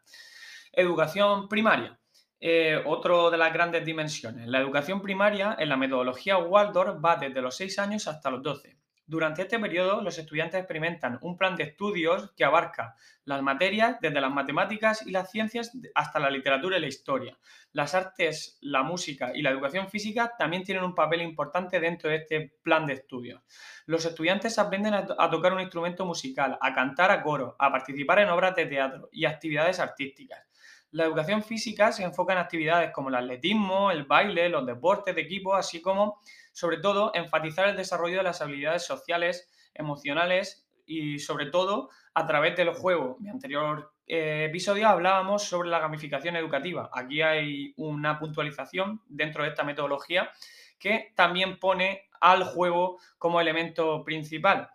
Educación 0.72 1.50
primaria. 1.50 2.00
Eh, 2.40 2.82
otro 2.86 3.32
de 3.32 3.38
las 3.38 3.52
grandes 3.52 3.84
dimensiones. 3.84 4.48
La 4.48 4.60
educación 4.60 5.02
primaria 5.02 5.56
en 5.60 5.70
la 5.70 5.76
metodología 5.76 6.38
Waldorf 6.38 7.04
va 7.04 7.16
desde 7.16 7.42
los 7.42 7.56
6 7.58 7.80
años 7.80 8.08
hasta 8.08 8.30
los 8.30 8.44
12. 8.44 8.77
Durante 9.10 9.44
este 9.44 9.58
periodo, 9.58 10.02
los 10.02 10.18
estudiantes 10.18 10.60
experimentan 10.60 11.18
un 11.22 11.38
plan 11.38 11.56
de 11.56 11.64
estudios 11.64 12.34
que 12.36 12.44
abarca 12.44 12.94
las 13.24 13.42
materias 13.42 13.98
desde 14.02 14.20
las 14.20 14.34
matemáticas 14.34 15.08
y 15.08 15.12
las 15.12 15.32
ciencias 15.32 15.72
hasta 15.96 16.20
la 16.20 16.30
literatura 16.30 16.78
y 16.78 16.82
la 16.82 16.88
historia. 16.88 17.40
Las 17.72 17.96
artes, 17.96 18.58
la 18.60 18.84
música 18.84 19.32
y 19.34 19.44
la 19.44 19.52
educación 19.52 19.88
física 19.88 20.34
también 20.38 20.64
tienen 20.64 20.84
un 20.84 20.94
papel 20.94 21.22
importante 21.22 21.80
dentro 21.80 22.10
de 22.10 22.18
este 22.18 22.58
plan 22.62 22.86
de 22.86 22.96
estudios. 22.96 23.42
Los 23.86 24.04
estudiantes 24.04 24.60
aprenden 24.60 24.94
a, 24.94 25.06
tocar 25.06 25.54
un 25.54 25.62
instrumento 25.62 26.06
musical, 26.06 26.58
a 26.60 26.74
cantar 26.74 27.10
a 27.10 27.24
coro, 27.24 27.56
a 27.60 27.72
participar 27.72 28.20
en 28.20 28.28
obras 28.28 28.58
de 28.58 28.66
teatro 28.66 29.08
y 29.14 29.24
actividades 29.24 29.80
artísticas. 29.80 30.47
La 30.92 31.06
educación 31.06 31.44
física 31.44 31.92
se 31.92 32.04
enfoca 32.04 32.34
en 32.34 32.40
actividades 32.40 32.92
como 32.92 33.10
el 33.10 33.16
atletismo, 33.16 33.92
el 33.92 34.06
baile, 34.06 34.50
los 34.50 34.66
deportes 34.66 35.14
de 35.16 35.22
equipo, 35.22 35.54
así 35.54 35.82
como 35.82 36.22
sobre 36.58 36.78
todo, 36.78 37.12
enfatizar 37.14 37.70
el 37.70 37.76
desarrollo 37.76 38.18
de 38.18 38.24
las 38.24 38.42
habilidades 38.42 38.84
sociales, 38.84 39.48
emocionales 39.76 40.68
y 40.88 41.20
sobre 41.20 41.52
todo 41.52 41.92
a 42.16 42.26
través 42.26 42.56
del 42.56 42.74
juego. 42.74 43.18
En 43.20 43.26
mi 43.26 43.30
anterior 43.30 43.94
eh, 44.08 44.46
episodio 44.50 44.88
hablábamos 44.88 45.44
sobre 45.44 45.70
la 45.70 45.78
gamificación 45.78 46.36
educativa. 46.36 46.90
Aquí 46.92 47.22
hay 47.22 47.76
una 47.78 48.18
puntualización 48.18 49.04
dentro 49.08 49.44
de 49.44 49.50
esta 49.50 49.64
metodología 49.64 50.32
que 50.80 51.14
también 51.16 51.60
pone 51.60 52.10
al 52.20 52.44
juego 52.44 52.98
como 53.20 53.40
elemento 53.40 54.04
principal. 54.04 54.72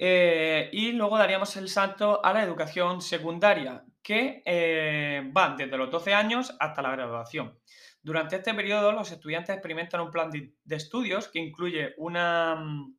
Eh, 0.00 0.70
y 0.72 0.92
luego 0.92 1.18
daríamos 1.18 1.56
el 1.56 1.68
salto 1.68 2.24
a 2.24 2.32
la 2.32 2.44
educación 2.44 3.02
secundaria, 3.02 3.84
que 4.00 4.42
eh, 4.46 5.30
va 5.36 5.56
desde 5.58 5.76
los 5.76 5.90
12 5.90 6.14
años 6.14 6.56
hasta 6.60 6.82
la 6.82 6.92
graduación. 6.92 7.58
Durante 8.00 8.36
este 8.36 8.54
periodo, 8.54 8.92
los 8.92 9.10
estudiantes 9.10 9.54
experimentan 9.54 10.00
un 10.00 10.10
plan 10.10 10.30
de, 10.30 10.54
estudios 10.70 11.28
que 11.28 11.40
incluye 11.40 11.94
una 11.98 12.54
mm, 12.54 12.96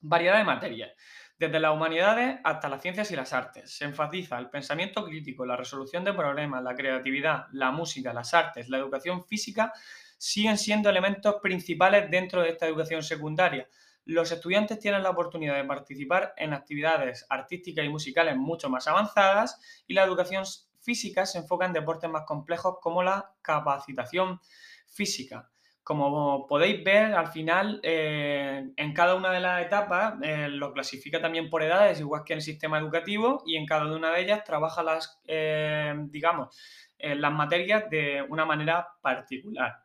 variedad 0.00 0.38
de 0.38 0.44
materias, 0.44 0.90
desde 1.38 1.60
las 1.60 1.72
humanidades 1.74 2.40
hasta 2.44 2.68
las 2.68 2.80
ciencias 2.80 3.10
y 3.10 3.16
las 3.16 3.32
artes. 3.34 3.76
Se 3.76 3.84
enfatiza 3.84 4.38
el 4.38 4.48
pensamiento 4.48 5.04
crítico, 5.04 5.44
la 5.44 5.56
resolución 5.56 6.02
de 6.02 6.14
problemas, 6.14 6.62
la 6.62 6.74
creatividad, 6.74 7.46
la 7.52 7.70
música, 7.70 8.14
las 8.14 8.32
artes, 8.32 8.70
la 8.70 8.78
educación 8.78 9.24
física, 9.24 9.72
siguen 10.16 10.56
siendo 10.56 10.88
elementos 10.88 11.36
principales 11.42 12.10
dentro 12.10 12.42
de 12.42 12.50
esta 12.50 12.66
educación 12.66 13.02
secundaria. 13.02 13.68
Los 14.04 14.32
estudiantes 14.32 14.78
tienen 14.78 15.02
la 15.02 15.10
oportunidad 15.10 15.56
de 15.56 15.64
participar 15.64 16.34
en 16.36 16.52
actividades 16.52 17.24
artísticas 17.28 17.84
y 17.84 17.88
musicales 17.88 18.36
mucho 18.36 18.68
más 18.68 18.88
avanzadas 18.88 19.60
y 19.86 19.94
la 19.94 20.04
educación 20.04 20.44
física 20.80 21.24
se 21.26 21.38
enfoca 21.38 21.66
en 21.66 21.72
deportes 21.72 22.10
más 22.10 22.24
complejos 22.26 22.78
como 22.80 23.02
la 23.02 23.32
capacitación 23.42 24.40
física. 24.86 25.48
Como 25.84 26.46
podéis 26.46 26.84
ver, 26.84 27.12
al 27.14 27.28
final, 27.28 27.80
eh, 27.82 28.70
en 28.76 28.92
cada 28.92 29.16
una 29.16 29.32
de 29.32 29.40
las 29.40 29.66
etapas 29.66 30.14
eh, 30.22 30.48
lo 30.48 30.72
clasifica 30.72 31.20
también 31.20 31.50
por 31.50 31.62
edades, 31.62 31.98
igual 31.98 32.22
que 32.24 32.34
en 32.34 32.38
el 32.38 32.44
sistema 32.44 32.78
educativo, 32.78 33.42
y 33.46 33.56
en 33.56 33.66
cada 33.66 33.92
una 33.92 34.12
de 34.12 34.20
ellas 34.20 34.44
trabaja 34.44 34.84
las, 34.84 35.20
eh, 35.26 35.92
digamos, 36.04 36.56
las 36.98 37.32
materias 37.32 37.90
de 37.90 38.24
una 38.28 38.44
manera 38.44 38.86
particular. 39.00 39.82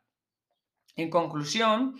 En 0.94 1.10
conclusión, 1.10 1.96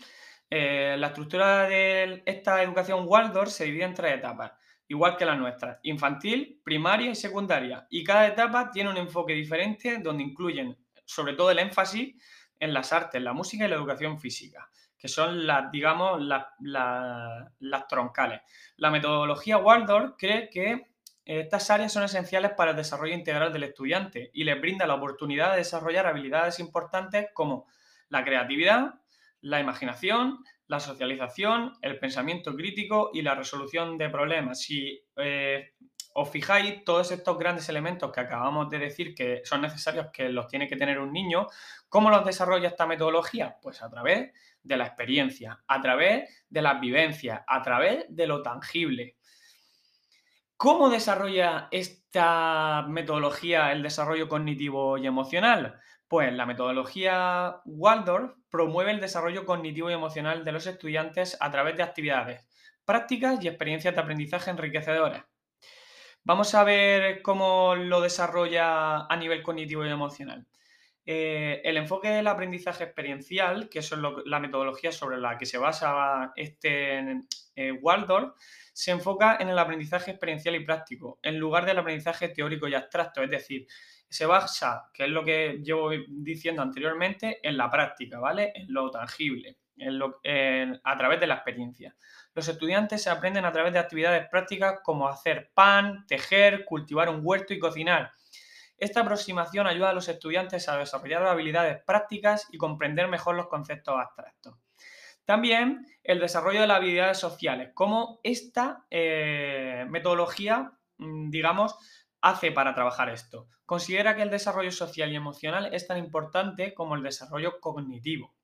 la 0.51 1.07
estructura 1.09 1.69
de 1.69 2.23
esta 2.25 2.63
educación 2.63 3.05
Waldorf 3.07 3.51
se 3.51 3.65
divide 3.65 3.85
en 3.85 3.95
tres 3.95 4.15
etapas 4.15 4.53
igual 4.89 5.17
que 5.17 5.27
la 5.27 5.37
nuestra, 5.37 5.79
infantil, 5.83 6.61
primaria 6.65 7.11
y 7.11 7.15
secundaria. 7.15 7.87
Y 7.91 8.03
cada 8.03 8.27
etapa 8.27 8.71
tiene 8.71 8.91
un 8.91 8.97
enfoque 8.97 9.35
diferente 9.35 9.99
donde 9.99 10.25
incluyen 10.25 10.77
sobre 11.05 11.35
todo 11.35 11.51
el 11.51 11.59
énfasis 11.59 12.15
en 12.59 12.75
las 12.75 12.93
artes, 12.93 13.23
la 13.23 13.35
música 13.35 13.65
y 13.65 13.69
la 13.69 13.77
educación 13.77 14.19
física, 14.19 14.71
que 14.99 15.09
son 15.09 15.47
las, 15.47 15.71
digamos, 15.71 16.21
las 16.61 17.89
troncales. 17.89 18.41
La 18.77 18.91
metodología 18.91 19.59
Waldorf 19.59 20.15
cree 20.19 20.49
que 20.51 20.89
estas 21.25 21.71
áreas 21.71 21.93
son 21.93 22.05
esenciales 22.05 22.53
para 22.53 22.71
el 22.71 22.77
desarrollo 22.77 23.15
integral 23.15 23.53
del 23.53 23.65
estudiante 23.65 24.31
y 24.33 24.45
les 24.45 24.59
brinda 24.59 24.87
la 24.87 24.95
oportunidad 24.95 25.53
de 25.53 25.59
desarrollar 25.59 26.07
habilidades 26.07 26.59
importantes 26.59 27.29
como 27.35 27.67
la 28.09 28.25
creatividad, 28.25 28.95
la 29.41 29.61
imaginación, 29.61 30.45
la 30.67 30.81
socialización, 30.81 31.73
el 31.83 31.99
pensamiento 31.99 32.55
crítico 32.55 33.11
y 33.13 33.23
la 33.23 33.35
resolución 33.35 33.99
de 33.99 34.11
problemas. 34.11 34.61
Si 34.61 35.01
eh, 35.17 35.73
os 36.15 36.31
fijáis, 36.31 36.85
todos 36.85 37.11
estos 37.13 37.39
grandes 37.39 37.69
elementos 37.69 38.11
que 38.13 38.21
acabamos 38.21 38.69
de 38.71 38.79
decir 38.79 39.15
que 39.15 39.43
son 39.45 39.63
necesarios 39.63 40.09
que 40.13 40.29
los 40.29 40.49
tiene 40.49 40.69
que 40.69 40.77
tener 40.77 40.99
un 40.99 41.13
niño, 41.13 41.47
¿cómo 41.89 42.11
los 42.11 42.25
desarrolla 42.25 42.69
esta 42.69 42.87
metodología? 42.87 43.57
Pues 43.63 43.83
a 43.83 43.89
través 43.89 44.33
de 44.63 44.77
la 44.77 44.87
experiencia, 44.87 45.63
a 45.67 45.81
través 45.81 46.45
de 46.49 46.63
las 46.63 46.81
vivencias, 46.81 47.43
a 47.47 47.63
través 47.63 48.05
de 48.09 48.27
lo 48.27 48.43
tangible. 48.43 49.17
¿Cómo 50.57 50.91
desarrolla 50.91 51.69
esta 51.71 52.85
metodología 52.89 53.71
el 53.71 53.83
desarrollo 53.83 54.29
cognitivo 54.29 54.99
y 54.99 55.07
emocional? 55.07 55.81
Pues 56.09 56.33
la 56.33 56.47
metodología 56.47 57.61
Waldorf 57.67 58.33
promueve 58.51 58.93
el 58.93 59.01
desarrollo 59.01 59.45
cognitivo 59.45 59.91
y 59.91 59.93
emocional 59.93 60.43
de 60.43 60.53
los 60.53 60.67
estudiantes 60.67 61.37
a 61.39 61.51
través 61.51 61.77
de 61.77 61.83
actividades, 61.83 62.47
prácticas 62.87 63.45
y 63.45 63.49
experiencias 63.49 63.95
de 63.95 64.01
aprendizaje 64.01 64.51
enriquecedoras. 64.51 65.27
Vamos 66.25 66.55
a 66.55 66.65
ver 66.65 67.21
cómo 67.21 67.75
lo 67.75 68.01
desarrolla 68.01 69.07
a 69.07 69.17
nivel 69.17 69.43
cognitivo 69.43 69.85
y 69.85 69.91
emocional. 69.91 70.47
Eh, 71.05 71.63
el 71.65 71.79
enfoque 71.79 72.09
del 72.09 72.27
aprendizaje 72.27 72.85
experiencial, 72.85 73.69
que 73.71 73.79
es 73.79 73.91
la 74.27 74.41
metodología 74.41 74.93
sobre 74.93 75.19
la 75.19 75.39
que 75.39 75.47
se 75.47 75.57
basa 75.57 76.33
este 76.37 77.23
eh, 77.57 77.73
Waldorf, 77.73 78.35
se 78.75 78.91
enfoca 78.91 79.39
en 79.41 79.49
el 79.49 79.59
aprendizaje 79.59 80.11
experiencial 80.11 80.55
y 80.57 80.65
práctico, 80.65 81.19
en 81.23 81.39
lugar 81.39 81.65
del 81.65 81.79
aprendizaje 81.79 82.29
teórico 82.29 82.69
y 82.69 82.75
abstracto, 82.75 83.23
es 83.23 83.31
decir, 83.31 83.67
se 84.09 84.27
basa, 84.27 84.91
que 84.93 85.05
es 85.05 85.11
lo 85.11 85.25
que 85.25 85.61
llevo 85.63 85.91
diciendo 86.09 86.63
anteriormente, 86.63 87.41
en 87.43 87.57
la 87.57 87.71
práctica, 87.71 88.19
¿vale? 88.19 88.53
En 88.55 88.73
lo 88.73 88.91
tangible, 88.91 89.59
en 89.77 89.99
lo, 89.99 90.21
a 90.85 90.97
través 90.97 91.21
de 91.21 91.27
la 91.27 91.35
experiencia. 91.35 91.95
Los 92.35 92.49
estudiantes 92.49 93.03
se 93.03 93.11
aprenden 93.11 93.45
a 93.45 93.53
través 93.53 93.73
de 93.73 93.79
actividades 93.79 94.29
prácticas 94.29 94.81
como 94.83 95.09
hacer 95.09 95.51
pan, 95.55 96.07
tejer, 96.07 96.65
cultivar 96.65 97.09
un 97.09 97.21
huerto 97.23 97.53
y 97.53 97.59
cocinar. 97.59 98.13
Esta 98.79 99.01
aproximación 99.01 99.67
ayuda 99.67 99.91
a 99.91 99.93
los 99.93 100.09
estudiantes 100.09 100.69
a 100.69 100.79
desarrollar 100.79 101.27
habilidades 101.27 101.83
prácticas 101.85 102.47
y 102.53 102.59
comprender 102.59 103.09
mejor 103.09 103.35
los 103.35 103.49
conceptos 103.49 103.97
abstractos. 103.99 104.55
También 105.25 105.85
el 106.05 106.21
desarrollo 106.21 106.61
de 106.61 106.69
las 106.69 106.79
habilidades 106.79 107.19
sociales, 107.19 107.73
como 107.75 108.21
esta 108.23 108.87
eh, 108.89 109.85
metodología, 109.91 110.73
mm, 110.97 111.29
digamos, 111.29 111.77
hace 112.21 112.53
para 112.53 112.75
trabajar 112.75 113.09
esto. 113.11 113.49
Considera 113.67 114.17
que 114.17 114.23
el 114.23 114.31
desarrollo 114.31 114.73
social 114.73 115.13
y 115.13 115.17
emocional 115.17 115.73
es 115.73 115.87
tan 115.87 115.99
importante 115.99 116.75
como 116.75 116.95
el 116.95 117.03
desarrollo 117.03 117.61
cognitivo. 117.61 118.35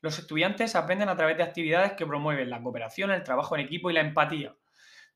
Los 0.00 0.18
estudiantes 0.18 0.76
aprenden 0.76 1.08
a 1.08 1.16
través 1.16 1.36
de 1.36 1.42
actividades 1.42 1.92
que 1.92 2.06
promueven 2.06 2.50
la 2.50 2.62
cooperación, 2.62 3.10
el 3.10 3.24
trabajo 3.24 3.54
en 3.54 3.62
equipo 3.62 3.90
y 3.90 3.94
la 3.94 4.00
empatía. 4.00 4.54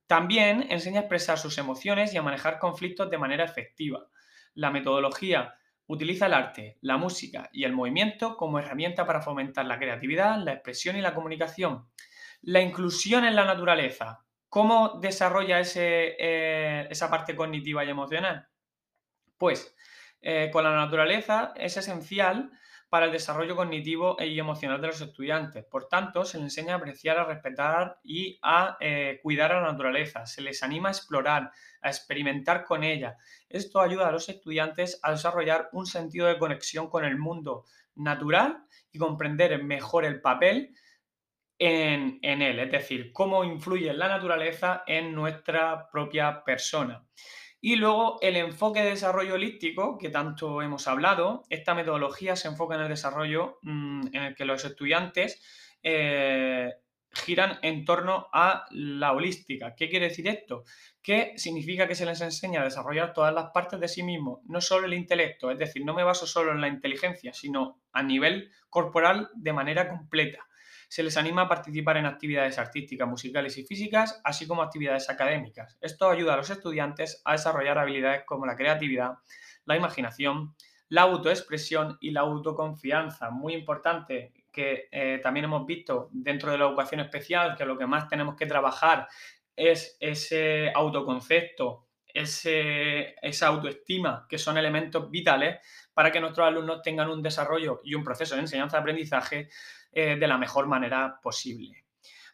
También 0.07 0.66
enseña 0.71 1.00
a 1.00 1.02
expresar 1.02 1.38
sus 1.38 1.59
emociones 1.59 2.12
y 2.12 2.16
a 2.16 2.23
manejar 2.23 2.59
conflictos 2.59 3.11
de 3.11 3.19
manera 3.19 3.45
efectiva. 3.45 4.09
La 4.54 4.71
metodología 4.71 5.54
utiliza 5.87 6.26
el 6.26 6.35
arte, 6.35 6.78
la 6.80 6.97
música 6.97 7.49
y 7.52 7.64
el 7.64 7.73
movimiento 7.73 8.37
como 8.37 8.59
herramienta 8.59 9.07
para 9.07 9.23
fomentar 9.23 9.66
la 9.66 9.78
creatividad, 9.78 10.38
la 10.38 10.52
expresión 10.52 10.97
y 10.97 11.00
la 11.00 11.14
comunicación. 11.14 11.87
La 12.42 12.61
inclusión 12.61 13.25
en 13.25 13.37
la 13.37 13.45
naturaleza, 13.45 14.25
¿Cómo 14.50 14.99
desarrolla 15.00 15.62
eh, 15.62 16.88
esa 16.90 17.09
parte 17.09 17.37
cognitiva 17.37 17.85
y 17.85 17.90
emocional? 17.90 18.49
Pues 19.38 19.76
eh, 20.21 20.50
con 20.52 20.64
la 20.64 20.75
naturaleza 20.75 21.52
es 21.54 21.76
esencial 21.76 22.50
para 22.88 23.07
el 23.07 23.12
desarrollo 23.12 23.54
cognitivo 23.54 24.16
y 24.21 24.37
emocional 24.40 24.80
de 24.80 24.88
los 24.88 25.00
estudiantes. 25.00 25.64
Por 25.64 25.87
tanto, 25.87 26.25
se 26.25 26.38
les 26.38 26.47
enseña 26.47 26.75
a 26.75 26.76
apreciar, 26.78 27.16
a 27.19 27.25
respetar 27.26 28.00
y 28.02 28.40
a 28.42 28.76
eh, 28.80 29.21
cuidar 29.23 29.52
a 29.52 29.61
la 29.61 29.71
naturaleza. 29.71 30.26
Se 30.26 30.42
les 30.42 30.64
anima 30.64 30.88
a 30.88 30.92
explorar, 30.92 31.52
a 31.80 31.88
experimentar 31.88 32.64
con 32.64 32.83
ella. 32.83 33.16
Esto 33.49 33.80
ayuda 33.80 34.09
a 34.09 34.12
los 34.12 34.28
estudiantes 34.28 34.99
a 35.04 35.12
desarrollar 35.12 35.69
un 35.71 35.87
sentido 35.87 36.26
de 36.26 36.38
conexión 36.38 36.90
con 36.90 37.04
el 37.04 37.16
mundo 37.16 37.66
natural 37.95 38.64
y 38.90 38.99
comprender 38.99 39.62
mejor 39.62 40.04
el 40.04 40.21
papel 40.21 40.75
en, 41.61 42.19
él, 42.23 42.59
es 42.59 42.73
decir, 42.73 43.12
cómo 43.12 43.45
influye 43.45 43.93
la 43.93 44.09
naturaleza 44.09 44.83
en 44.87 45.14
nuestra 45.14 45.90
propia 45.90 46.43
persona. 46.43 47.05
Y 47.61 47.76
luego 47.76 48.19
el 48.23 48.37
enfoque 48.37 48.81
de 48.81 48.90
desarrollo 48.90 49.35
holístico, 49.35 49.99
que 49.99 50.09
tanto 50.09 50.62
hemos 50.62 50.88
hablado, 50.88 51.43
esta 51.50 51.75
metodología 51.75 52.35
se 52.35 52.49
enfoca 52.49 52.76
en 52.76 52.81
el 52.81 52.88
desarrollo 52.88 53.59
mm, 53.61 54.07
en 54.14 54.23
el 54.23 54.35
que 54.35 54.47
los 54.47 54.64
estudiantes 54.64 55.43
eh, 55.83 56.73
giran 57.12 57.59
en 57.61 57.85
torno 57.85 58.29
a 58.33 58.64
la 58.71 59.12
holística. 59.12 59.75
¿Qué 59.75 59.90
quiere 59.90 60.09
decir 60.09 60.29
esto? 60.29 60.64
Que 61.02 61.35
significa 61.37 61.87
que 61.87 61.95
se 61.95 62.07
les 62.07 62.23
enseña 62.23 62.62
a 62.62 62.64
desarrollar 62.64 63.12
todas 63.12 63.35
las 63.35 63.50
partes 63.50 63.79
de 63.79 63.88
sí 63.88 64.02
mismo, 64.02 64.40
no 64.47 64.62
solo 64.62 64.87
el 64.87 64.95
intelecto, 64.95 65.50
es 65.50 65.59
decir, 65.59 65.85
no 65.85 65.93
me 65.93 66.05
baso 66.05 66.26
solo 66.26 66.52
en 66.52 66.62
la 66.62 66.69
inteligencia, 66.69 67.35
sino 67.35 67.83
a 67.93 68.02
nivel 68.02 68.50
corporal 68.71 69.29
de 69.35 69.52
manera 69.52 69.87
completa. 69.90 70.47
Se 70.90 71.04
les 71.04 71.16
anima 71.16 71.42
a 71.42 71.49
participar 71.49 71.99
en 71.99 72.06
actividades 72.06 72.59
artísticas, 72.59 73.06
musicales 73.06 73.56
y 73.56 73.62
físicas, 73.64 74.20
así 74.25 74.49
como 74.49 74.61
actividades 74.61 75.09
académicas. 75.09 75.78
Esto 75.80 76.11
ayuda 76.11 76.35
a 76.35 76.37
los 76.37 76.50
estudiantes 76.50 77.23
a 77.25 77.32
desarrollar 77.32 77.78
habilidades 77.78 78.25
como 78.26 78.44
la 78.44 78.56
creatividad, 78.56 79.12
la 79.66 79.76
imaginación, 79.76 80.56
la 80.88 81.02
autoexpresión 81.02 81.97
y 82.00 82.11
la 82.11 82.23
autoconfianza. 82.23 83.30
Muy 83.30 83.54
importante 83.54 84.32
que 84.50 84.88
eh, 84.90 85.20
también 85.23 85.44
hemos 85.44 85.64
visto 85.64 86.09
dentro 86.11 86.50
de 86.50 86.59
la 86.59 86.66
educación 86.66 87.00
especial 87.00 87.56
que 87.56 87.64
lo 87.64 87.78
que 87.78 87.87
más 87.87 88.09
tenemos 88.09 88.35
que 88.35 88.47
trabajar 88.47 89.06
es 89.54 89.97
ese 90.00 90.73
autoconcepto, 90.75 91.87
ese, 92.12 93.14
esa 93.23 93.47
autoestima, 93.47 94.26
que 94.28 94.38
son 94.38 94.59
elementos 94.59 95.09
vitales 95.09 95.61
para 95.94 96.11
que 96.11 96.20
nuestros 96.20 96.49
alumnos 96.49 96.82
tengan 96.82 97.11
un 97.11 97.23
desarrollo 97.23 97.80
y 97.85 97.94
un 97.94 98.02
proceso 98.02 98.35
de 98.35 98.40
enseñanza-aprendizaje 98.40 99.50
eh, 99.92 100.16
de 100.16 100.26
la 100.26 100.38
mejor 100.38 100.66
manera 100.66 101.18
posible. 101.23 101.85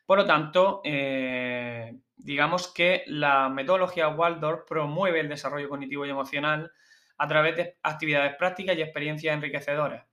Por 0.06 0.18
lo 0.18 0.24
tanto, 0.24 0.80
eh, 0.84 1.96
digamos 2.16 2.68
que 2.72 3.02
la 3.06 3.48
metodología 3.48 4.08
Waldorf 4.08 4.64
promueve 4.68 5.20
el 5.20 5.28
desarrollo 5.28 5.68
cognitivo 5.68 6.06
y 6.06 6.10
emocional 6.10 6.70
a 7.18 7.26
través 7.26 7.56
de 7.56 7.76
actividades 7.82 8.36
prácticas 8.36 8.76
y 8.76 8.82
experiencias 8.82 9.34
enriquecedoras. 9.34 10.06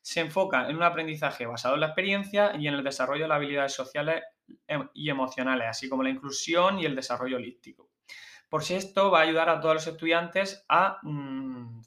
Se 0.00 0.20
enfoca 0.20 0.68
en 0.68 0.76
un 0.76 0.82
aprendizaje 0.82 1.46
basado 1.46 1.74
en 1.74 1.80
la 1.80 1.86
experiencia 1.86 2.52
y 2.56 2.68
en 2.68 2.74
el 2.74 2.84
desarrollo 2.84 3.24
de 3.24 3.28
las 3.28 3.36
habilidades 3.36 3.72
sociales 3.72 4.22
em, 4.66 4.88
y 4.94 5.10
emocionales, 5.10 5.68
así 5.68 5.88
como 5.88 6.02
la 6.02 6.10
inclusión 6.10 6.78
y 6.78 6.86
el 6.86 6.94
desarrollo 6.94 7.36
holístico. 7.36 7.90
Por 8.48 8.64
si 8.64 8.74
esto 8.74 9.10
va 9.10 9.20
a 9.20 9.22
ayudar 9.22 9.48
a 9.48 9.60
todos 9.60 9.74
los 9.74 9.86
estudiantes 9.86 10.64
a, 10.68 10.98
mm, 11.02 11.82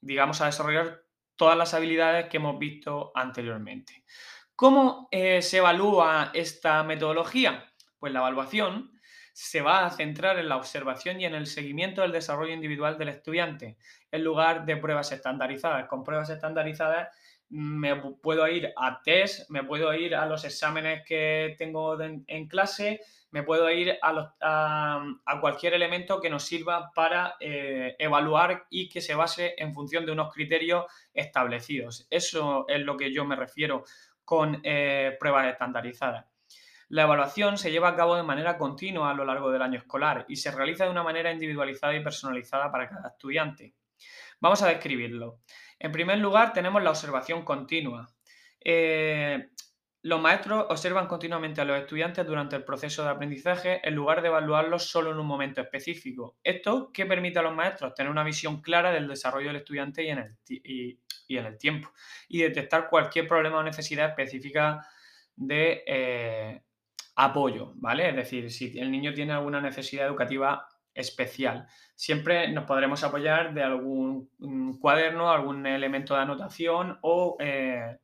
digamos, 0.00 0.40
a 0.40 0.46
desarrollar 0.46 1.05
todas 1.36 1.56
las 1.56 1.74
habilidades 1.74 2.28
que 2.28 2.38
hemos 2.38 2.58
visto 2.58 3.12
anteriormente. 3.14 4.04
¿Cómo 4.54 5.08
eh, 5.10 5.42
se 5.42 5.58
evalúa 5.58 6.30
esta 6.32 6.82
metodología? 6.82 7.70
Pues 7.98 8.12
la 8.12 8.20
evaluación 8.20 8.90
se 9.32 9.60
va 9.60 9.84
a 9.84 9.90
centrar 9.90 10.38
en 10.38 10.48
la 10.48 10.56
observación 10.56 11.20
y 11.20 11.26
en 11.26 11.34
el 11.34 11.46
seguimiento 11.46 12.00
del 12.00 12.12
desarrollo 12.12 12.54
individual 12.54 12.96
del 12.96 13.10
estudiante, 13.10 13.76
en 14.10 14.24
lugar 14.24 14.64
de 14.64 14.78
pruebas 14.78 15.12
estandarizadas. 15.12 15.86
Con 15.88 16.02
pruebas 16.02 16.30
estandarizadas 16.30 17.08
me 17.50 17.94
puedo 17.96 18.48
ir 18.48 18.72
a 18.76 19.02
test, 19.02 19.50
me 19.50 19.62
puedo 19.62 19.92
ir 19.92 20.14
a 20.14 20.24
los 20.24 20.44
exámenes 20.44 21.04
que 21.06 21.54
tengo 21.58 22.00
en 22.00 22.48
clase, 22.48 23.00
me 23.36 23.42
puedo 23.42 23.70
ir 23.70 23.98
a, 24.00 25.02
cualquier 25.42 25.74
elemento 25.74 26.22
que 26.22 26.30
nos 26.30 26.42
sirva 26.42 26.90
para 26.94 27.36
eh, 27.38 27.94
evaluar 27.98 28.66
y 28.70 28.88
que 28.88 29.02
se 29.02 29.14
base 29.14 29.54
en 29.58 29.74
función 29.74 30.06
de 30.06 30.12
unos 30.12 30.32
criterios 30.32 30.86
establecidos. 31.12 32.06
Eso 32.08 32.64
es 32.66 32.80
lo 32.80 32.96
que 32.96 33.12
yo 33.12 33.26
me 33.26 33.36
refiero 33.36 33.84
con 34.24 34.62
eh, 34.64 35.18
pruebas 35.20 35.48
estandarizadas. 35.48 36.24
La 36.88 37.02
evaluación 37.02 37.58
se 37.58 37.70
lleva 37.70 37.90
a 37.90 37.94
cabo 37.94 38.16
de 38.16 38.22
manera 38.22 38.56
continua 38.56 39.10
a 39.10 39.14
lo 39.14 39.26
largo 39.26 39.50
del 39.50 39.60
año 39.60 39.80
escolar 39.80 40.24
y 40.28 40.36
se 40.36 40.50
realiza 40.50 40.84
de 40.84 40.90
una 40.92 41.02
manera 41.02 41.30
individualizada 41.30 41.94
y 41.94 42.02
personalizada 42.02 42.72
para 42.72 42.88
cada 42.88 43.10
estudiante. 43.10 43.74
Vamos 44.40 44.62
a 44.62 44.68
describirlo. 44.68 45.40
En 45.78 45.92
primer 45.92 46.16
lugar, 46.20 46.54
tenemos 46.54 46.82
la 46.82 46.88
observación 46.88 47.44
continua. 47.44 48.08
Eh, 48.64 49.50
los 50.06 50.20
maestros 50.20 50.66
observan 50.68 51.08
continuamente 51.08 51.60
a 51.60 51.64
los 51.64 51.80
estudiantes 51.80 52.24
durante 52.24 52.54
el 52.54 52.62
proceso 52.62 53.02
de 53.02 53.10
aprendizaje 53.10 53.80
en 53.82 53.96
lugar 53.96 54.22
de 54.22 54.28
evaluarlos 54.28 54.88
solo 54.88 55.10
en 55.10 55.18
un 55.18 55.26
momento 55.26 55.60
específico. 55.60 56.36
Esto 56.44 56.92
que 56.92 57.06
permite 57.06 57.40
a 57.40 57.42
los 57.42 57.52
maestros 57.52 57.92
tener 57.92 58.12
una 58.12 58.22
visión 58.22 58.62
clara 58.62 58.92
del 58.92 59.08
desarrollo 59.08 59.48
del 59.48 59.56
estudiante 59.56 60.04
y 60.04 60.10
en 60.10 60.18
el, 60.18 60.36
y, 60.48 61.00
en 61.36 61.46
el 61.46 61.58
tiempo 61.58 61.90
y 62.28 62.40
detectar 62.40 62.88
cualquier 62.88 63.26
problema 63.26 63.58
o 63.58 63.64
necesidad 63.64 64.10
específica 64.10 64.86
de 65.34 65.82
eh, 65.84 66.62
apoyo, 67.16 67.72
¿vale? 67.74 68.08
Es 68.08 68.14
decir, 68.14 68.52
si 68.52 68.78
el 68.78 68.92
niño 68.92 69.12
tiene 69.12 69.32
alguna 69.32 69.60
necesidad 69.60 70.06
educativa 70.06 70.68
especial. 70.94 71.66
Siempre 71.96 72.52
nos 72.52 72.64
podremos 72.64 73.02
apoyar 73.02 73.52
de 73.52 73.64
algún 73.64 74.30
mm, 74.38 74.78
cuaderno, 74.78 75.32
algún 75.32 75.66
elemento 75.66 76.14
de 76.14 76.20
anotación 76.20 76.96
o, 77.02 77.36
eh, 77.40 77.98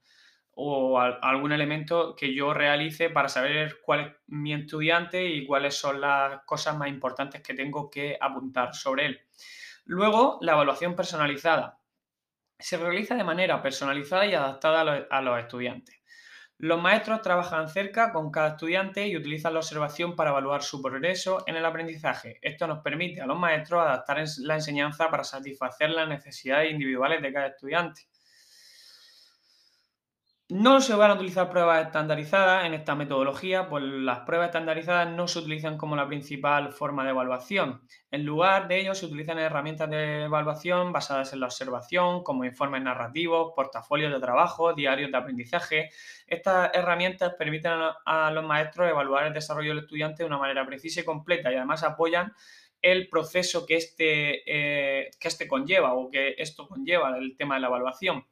o 0.54 1.00
algún 1.00 1.52
elemento 1.52 2.14
que 2.14 2.34
yo 2.34 2.52
realice 2.52 3.10
para 3.10 3.28
saber 3.28 3.78
cuál 3.82 4.00
es 4.00 4.12
mi 4.26 4.52
estudiante 4.52 5.24
y 5.24 5.46
cuáles 5.46 5.74
son 5.74 6.00
las 6.00 6.42
cosas 6.44 6.76
más 6.76 6.88
importantes 6.88 7.42
que 7.42 7.54
tengo 7.54 7.90
que 7.90 8.18
apuntar 8.20 8.74
sobre 8.74 9.06
él. 9.06 9.20
Luego, 9.84 10.38
la 10.42 10.52
evaluación 10.52 10.94
personalizada. 10.94 11.78
Se 12.58 12.76
realiza 12.76 13.16
de 13.16 13.24
manera 13.24 13.60
personalizada 13.62 14.26
y 14.26 14.34
adaptada 14.34 15.06
a 15.10 15.22
los 15.22 15.38
estudiantes. 15.40 16.02
Los 16.58 16.80
maestros 16.80 17.22
trabajan 17.22 17.68
cerca 17.68 18.12
con 18.12 18.30
cada 18.30 18.50
estudiante 18.50 19.08
y 19.08 19.16
utilizan 19.16 19.54
la 19.54 19.58
observación 19.58 20.14
para 20.14 20.30
evaluar 20.30 20.62
su 20.62 20.80
progreso 20.80 21.42
en 21.48 21.56
el 21.56 21.64
aprendizaje. 21.64 22.38
Esto 22.40 22.68
nos 22.68 22.84
permite 22.84 23.20
a 23.20 23.26
los 23.26 23.36
maestros 23.36 23.82
adaptar 23.82 24.22
la 24.38 24.54
enseñanza 24.54 25.10
para 25.10 25.24
satisfacer 25.24 25.90
las 25.90 26.08
necesidades 26.08 26.70
individuales 26.70 27.20
de 27.20 27.32
cada 27.32 27.48
estudiante. 27.48 28.02
No 30.54 30.82
se 30.82 30.94
van 30.94 31.10
a 31.10 31.14
utilizar 31.14 31.48
pruebas 31.48 31.86
estandarizadas 31.86 32.66
en 32.66 32.74
esta 32.74 32.94
metodología, 32.94 33.70
pues 33.70 33.82
las 33.84 34.20
pruebas 34.26 34.48
estandarizadas 34.48 35.08
no 35.08 35.26
se 35.26 35.38
utilizan 35.38 35.78
como 35.78 35.96
la 35.96 36.06
principal 36.06 36.74
forma 36.74 37.04
de 37.04 37.08
evaluación. 37.08 37.80
En 38.10 38.26
lugar 38.26 38.68
de 38.68 38.80
ello, 38.80 38.94
se 38.94 39.06
utilizan 39.06 39.38
herramientas 39.38 39.88
de 39.88 40.24
evaluación 40.24 40.92
basadas 40.92 41.32
en 41.32 41.40
la 41.40 41.46
observación, 41.46 42.22
como 42.22 42.44
informes 42.44 42.82
narrativos, 42.82 43.54
portafolios 43.56 44.12
de 44.12 44.20
trabajo, 44.20 44.74
diarios 44.74 45.10
de 45.10 45.16
aprendizaje. 45.16 45.88
Estas 46.26 46.70
herramientas 46.74 47.32
permiten 47.38 47.72
a 48.04 48.30
los 48.30 48.44
maestros 48.44 48.90
evaluar 48.90 49.28
el 49.28 49.32
desarrollo 49.32 49.70
del 49.70 49.84
estudiante 49.84 50.22
de 50.22 50.26
una 50.26 50.36
manera 50.36 50.66
precisa 50.66 51.00
y 51.00 51.04
completa 51.04 51.50
y 51.50 51.56
además 51.56 51.82
apoyan 51.82 52.30
el 52.82 53.08
proceso 53.08 53.64
que 53.64 53.76
este, 53.76 54.42
eh, 54.44 55.12
que 55.18 55.28
este 55.28 55.48
conlleva 55.48 55.94
o 55.94 56.10
que 56.10 56.34
esto 56.36 56.68
conlleva, 56.68 57.16
el 57.16 57.38
tema 57.38 57.54
de 57.54 57.62
la 57.62 57.68
evaluación. 57.68 58.26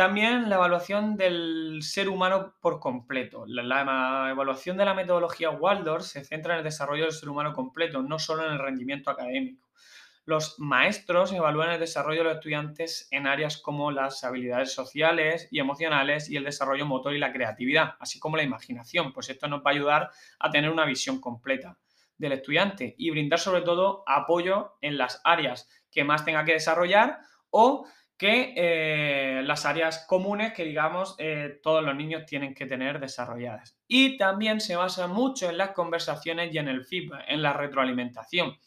También 0.00 0.48
la 0.48 0.56
evaluación 0.56 1.14
del 1.18 1.80
ser 1.82 2.08
humano 2.08 2.54
por 2.62 2.80
completo. 2.80 3.44
La, 3.46 4.30
evaluación 4.30 4.78
de 4.78 4.86
la 4.86 4.94
metodología 4.94 5.50
Waldorf 5.50 6.06
se 6.06 6.24
centra 6.24 6.54
en 6.54 6.60
el 6.60 6.64
desarrollo 6.64 7.02
del 7.02 7.12
ser 7.12 7.28
humano 7.28 7.52
completo, 7.52 8.00
no 8.00 8.18
solo 8.18 8.46
en 8.46 8.52
el 8.52 8.58
rendimiento 8.58 9.10
académico. 9.10 9.68
Los 10.24 10.58
maestros 10.58 11.34
evalúan 11.34 11.72
el 11.72 11.80
desarrollo 11.80 12.20
de 12.20 12.24
los 12.24 12.34
estudiantes 12.36 13.08
en 13.10 13.26
áreas 13.26 13.58
como 13.58 13.90
las 13.90 14.24
habilidades 14.24 14.72
sociales 14.72 15.48
y 15.50 15.58
emocionales 15.58 16.30
y 16.30 16.36
el 16.38 16.44
desarrollo 16.44 16.86
motor 16.86 17.14
y 17.14 17.18
la 17.18 17.34
creatividad, 17.34 17.96
así 18.00 18.18
como 18.18 18.38
la 18.38 18.42
imaginación, 18.42 19.12
pues 19.12 19.28
esto 19.28 19.48
nos 19.48 19.60
va 19.60 19.72
a 19.72 19.74
ayudar 19.74 20.10
a 20.38 20.48
tener 20.48 20.70
una 20.70 20.86
visión 20.86 21.20
completa 21.20 21.76
del 22.16 22.32
estudiante 22.32 22.94
y 22.96 23.10
brindar 23.10 23.38
sobre 23.38 23.60
todo 23.60 24.02
apoyo 24.06 24.78
en 24.80 24.96
las 24.96 25.20
áreas 25.24 25.68
que 25.90 26.04
más 26.04 26.24
tenga 26.24 26.46
que 26.46 26.54
desarrollar 26.54 27.18
o 27.50 27.86
que 28.20 28.52
eh, 28.54 29.42
las 29.44 29.64
áreas 29.64 30.04
comunes 30.06 30.52
que, 30.52 30.66
digamos, 30.66 31.14
eh, 31.16 31.58
todos 31.62 31.82
los 31.82 31.96
niños 31.96 32.26
tienen 32.26 32.54
que 32.54 32.66
tener 32.66 33.00
desarrolladas. 33.00 33.78
Y 33.88 34.18
también 34.18 34.60
se 34.60 34.76
basa 34.76 35.06
mucho 35.06 35.48
en 35.48 35.56
las 35.56 35.70
conversaciones 35.70 36.52
y 36.52 36.58
en 36.58 36.68
el 36.68 36.84
feedback, 36.84 37.24
en 37.28 37.40
la 37.40 37.54
retroalimentación. 37.54 38.58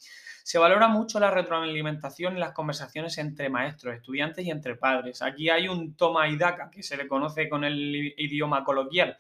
Se 0.44 0.58
valora 0.58 0.88
mucho 0.88 1.20
la 1.20 1.30
retroalimentación 1.30 2.34
en 2.34 2.40
las 2.40 2.54
conversaciones 2.54 3.20
entre 3.20 3.52
maestros, 3.52 3.94
estudiantes 3.94 4.44
y 4.44 4.50
entre 4.50 4.76
padres. 4.76 5.22
Aquí 5.22 5.52
hay 5.52 5.68
un 5.68 5.96
toma 5.96 6.28
y 6.30 6.36
daca, 6.36 6.72
que 6.72 6.82
se 6.82 6.98
le 6.98 7.08
conoce 7.08 7.48
con 7.48 7.64
el 7.64 8.16
idioma 8.18 8.64
coloquial. 8.64 9.18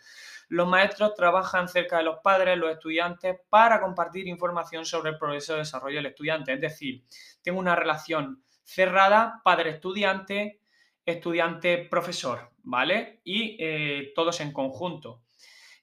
Los 0.50 0.67
maestros 0.67 1.13
trabajan 1.13 1.67
cerca 1.67 1.98
de 1.98 2.06
los 2.06 2.22
padres, 2.24 2.58
los 2.58 2.72
estudiantes, 2.72 3.38
para 3.50 3.80
compartir 3.80 4.28
información 4.28 4.84
sobre 4.84 5.12
el 5.12 5.17
progreso 5.19 5.54
de 5.54 5.60
desarrollo 5.60 5.98
del 5.98 6.08
estudiante. 6.08 6.54
Es 6.54 6.62
decir, 6.62 7.04
tengo 7.43 7.60
una 7.60 7.76
relación 7.76 8.42
cerrada, 8.63 9.41
padre-estudiante, 9.43 10.60
estudiante-profesor, 11.06 12.52
¿vale? 12.63 13.21
Y 13.23 13.58
eh, 13.60 14.12
todos 14.15 14.39
en 14.41 14.52
conjunto. 14.52 15.21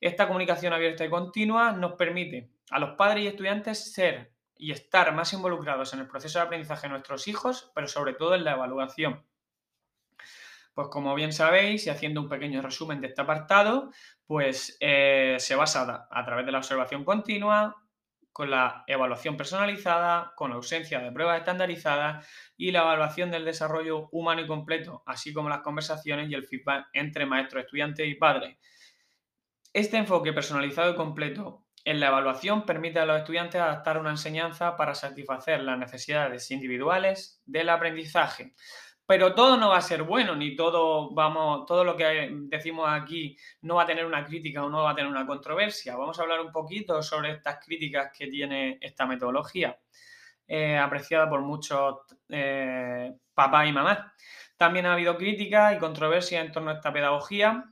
Esta 0.00 0.26
comunicación 0.26 0.72
abierta 0.72 1.04
y 1.04 1.10
continua 1.10 1.72
nos 1.72 1.92
permite 1.92 2.50
a 2.70 2.78
los 2.78 2.96
padres 2.96 3.24
y 3.24 3.26
estudiantes 3.26 3.92
ser 3.92 4.32
y 4.56 4.72
estar 4.72 5.14
más 5.14 5.32
involucrados 5.32 5.92
en 5.94 6.00
el 6.00 6.06
proceso 6.06 6.38
de 6.38 6.44
aprendizaje 6.44 6.86
de 6.86 6.90
nuestros 6.90 7.28
hijos, 7.28 7.70
pero 7.74 7.86
sobre 7.86 8.14
todo 8.14 8.34
en 8.34 8.44
la 8.44 8.52
evaluación. 8.52 9.24
Pues 10.74 10.88
como 10.88 11.14
bien 11.14 11.32
sabéis, 11.32 11.86
y 11.86 11.90
haciendo 11.90 12.20
un 12.20 12.28
pequeño 12.28 12.62
resumen 12.62 13.00
de 13.00 13.08
este 13.08 13.22
apartado, 13.22 13.90
pues 14.26 14.76
eh, 14.80 15.36
se 15.38 15.56
basa 15.56 16.06
a 16.10 16.24
través 16.24 16.46
de 16.46 16.52
la 16.52 16.58
observación 16.58 17.04
continua, 17.04 17.76
con 18.32 18.50
la 18.50 18.84
evaluación 18.86 19.36
personalizada, 19.36 20.32
con 20.36 20.52
ausencia 20.52 21.00
de 21.00 21.12
pruebas 21.12 21.38
estandarizadas 21.38 22.26
y 22.56 22.70
la 22.70 22.80
evaluación 22.80 23.30
del 23.30 23.44
desarrollo 23.44 24.08
humano 24.12 24.42
y 24.42 24.46
completo, 24.46 25.02
así 25.06 25.32
como 25.32 25.48
las 25.48 25.60
conversaciones 25.60 26.30
y 26.30 26.34
el 26.34 26.46
feedback 26.46 26.88
entre 26.92 27.26
maestros, 27.26 27.64
estudiantes 27.64 28.08
y 28.08 28.14
padres. 28.14 28.56
Este 29.72 29.96
enfoque 29.96 30.32
personalizado 30.32 30.92
y 30.92 30.96
completo 30.96 31.64
en 31.84 32.00
la 32.00 32.08
evaluación 32.08 32.66
permite 32.66 32.98
a 32.98 33.06
los 33.06 33.18
estudiantes 33.18 33.60
adaptar 33.60 33.98
una 33.98 34.10
enseñanza 34.10 34.76
para 34.76 34.94
satisfacer 34.94 35.62
las 35.62 35.78
necesidades 35.78 36.50
individuales 36.50 37.40
del 37.46 37.70
aprendizaje. 37.70 38.54
Pero 39.10 39.34
todo 39.34 39.56
no 39.56 39.70
va 39.70 39.78
a 39.78 39.82
ser 39.82 40.04
bueno, 40.04 40.36
ni 40.36 40.54
todo, 40.54 41.10
vamos, 41.10 41.66
todo 41.66 41.82
lo 41.82 41.96
que 41.96 42.30
decimos 42.42 42.88
aquí 42.88 43.36
no 43.62 43.74
va 43.74 43.82
a 43.82 43.86
tener 43.86 44.06
una 44.06 44.24
crítica 44.24 44.62
o 44.62 44.70
no 44.70 44.84
va 44.84 44.92
a 44.92 44.94
tener 44.94 45.10
una 45.10 45.26
controversia. 45.26 45.96
Vamos 45.96 46.16
a 46.16 46.22
hablar 46.22 46.40
un 46.40 46.52
poquito 46.52 47.02
sobre 47.02 47.32
estas 47.32 47.58
críticas 47.58 48.12
que 48.16 48.28
tiene 48.28 48.78
esta 48.80 49.06
metodología, 49.06 49.76
eh, 50.46 50.78
apreciada 50.78 51.28
por 51.28 51.40
muchos 51.40 51.96
eh, 52.28 53.12
papás 53.34 53.66
y 53.66 53.72
mamás. 53.72 53.98
También 54.56 54.86
ha 54.86 54.92
habido 54.92 55.16
críticas 55.16 55.74
y 55.74 55.78
controversias 55.80 56.44
en 56.44 56.52
torno 56.52 56.70
a 56.70 56.74
esta 56.74 56.92
pedagogía. 56.92 57.64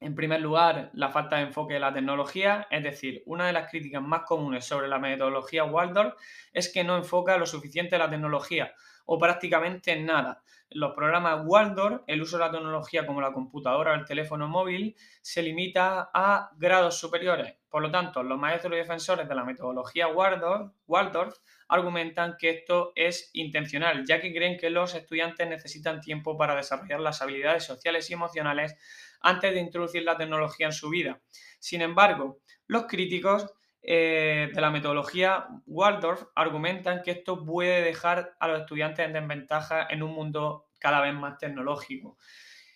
En 0.00 0.14
primer 0.14 0.40
lugar, 0.40 0.90
la 0.92 1.08
falta 1.08 1.36
de 1.36 1.42
enfoque 1.42 1.74
de 1.74 1.80
la 1.80 1.92
tecnología, 1.92 2.68
es 2.70 2.84
decir, 2.84 3.22
una 3.26 3.48
de 3.48 3.52
las 3.52 3.68
críticas 3.68 4.00
más 4.00 4.22
comunes 4.22 4.64
sobre 4.64 4.86
la 4.86 5.00
metodología 5.00 5.64
Waldorf 5.64 6.14
es 6.52 6.72
que 6.72 6.84
no 6.84 6.96
enfoca 6.96 7.36
lo 7.36 7.46
suficiente 7.46 7.98
la 7.98 8.08
tecnología 8.08 8.72
o 9.06 9.18
prácticamente 9.18 9.96
nada. 10.00 10.42
Los 10.70 10.94
programas 10.94 11.40
Waldorf, 11.46 12.02
el 12.06 12.20
uso 12.20 12.36
de 12.36 12.44
la 12.44 12.50
tecnología 12.50 13.06
como 13.06 13.22
la 13.22 13.32
computadora 13.32 13.92
o 13.92 13.94
el 13.94 14.04
teléfono 14.04 14.48
móvil 14.48 14.94
se 15.22 15.42
limita 15.42 16.10
a 16.12 16.50
grados 16.58 17.00
superiores. 17.00 17.54
Por 17.70 17.82
lo 17.82 17.90
tanto, 17.90 18.22
los 18.22 18.38
maestros 18.38 18.74
y 18.74 18.76
defensores 18.76 19.26
de 19.26 19.34
la 19.34 19.44
metodología 19.44 20.08
Waldorf, 20.08 20.72
Waldorf 20.86 21.38
argumentan 21.68 22.36
que 22.38 22.50
esto 22.50 22.92
es 22.94 23.30
intencional, 23.32 24.04
ya 24.06 24.20
que 24.20 24.32
creen 24.32 24.58
que 24.58 24.68
los 24.70 24.94
estudiantes 24.94 25.48
necesitan 25.48 26.00
tiempo 26.02 26.36
para 26.36 26.54
desarrollar 26.54 27.00
las 27.00 27.22
habilidades 27.22 27.64
sociales 27.64 28.10
y 28.10 28.12
emocionales 28.12 28.76
antes 29.20 29.52
de 29.52 29.60
introducir 29.60 30.02
la 30.02 30.16
tecnología 30.16 30.66
en 30.66 30.72
su 30.72 30.90
vida. 30.90 31.20
Sin 31.58 31.82
embargo, 31.82 32.40
los 32.66 32.86
críticos 32.86 33.52
eh, 33.82 34.50
de 34.52 34.60
la 34.60 34.70
metodología 34.70 35.46
Waldorf 35.66 36.24
argumentan 36.34 37.02
que 37.02 37.12
esto 37.12 37.44
puede 37.44 37.82
dejar 37.82 38.36
a 38.40 38.48
los 38.48 38.60
estudiantes 38.60 39.06
en 39.06 39.12
desventaja 39.12 39.86
en 39.88 40.02
un 40.02 40.12
mundo 40.12 40.66
cada 40.78 41.00
vez 41.00 41.14
más 41.14 41.38
tecnológico. 41.38 42.18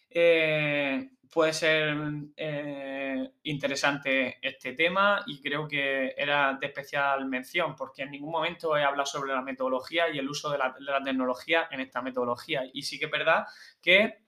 Eh, 0.08 1.10
puede 1.30 1.52
ser 1.54 1.96
eh, 2.36 3.30
interesante 3.42 4.38
este 4.42 4.74
tema 4.74 5.22
y 5.26 5.40
creo 5.40 5.66
que 5.66 6.14
era 6.16 6.58
de 6.60 6.66
especial 6.66 7.26
mención 7.26 7.74
porque 7.74 8.02
en 8.02 8.10
ningún 8.10 8.30
momento 8.30 8.76
he 8.76 8.84
hablado 8.84 9.06
sobre 9.06 9.32
la 9.32 9.40
metodología 9.42 10.10
y 10.10 10.18
el 10.18 10.28
uso 10.28 10.50
de 10.50 10.58
la, 10.58 11.02
tecnología 11.02 11.68
en 11.70 11.80
esta 11.80 12.02
metodología. 12.02 12.62
Y 12.72 12.82
sí 12.82 12.98
que 12.98 13.06
es 13.06 13.10
verdad 13.10 13.46
que 13.80 14.18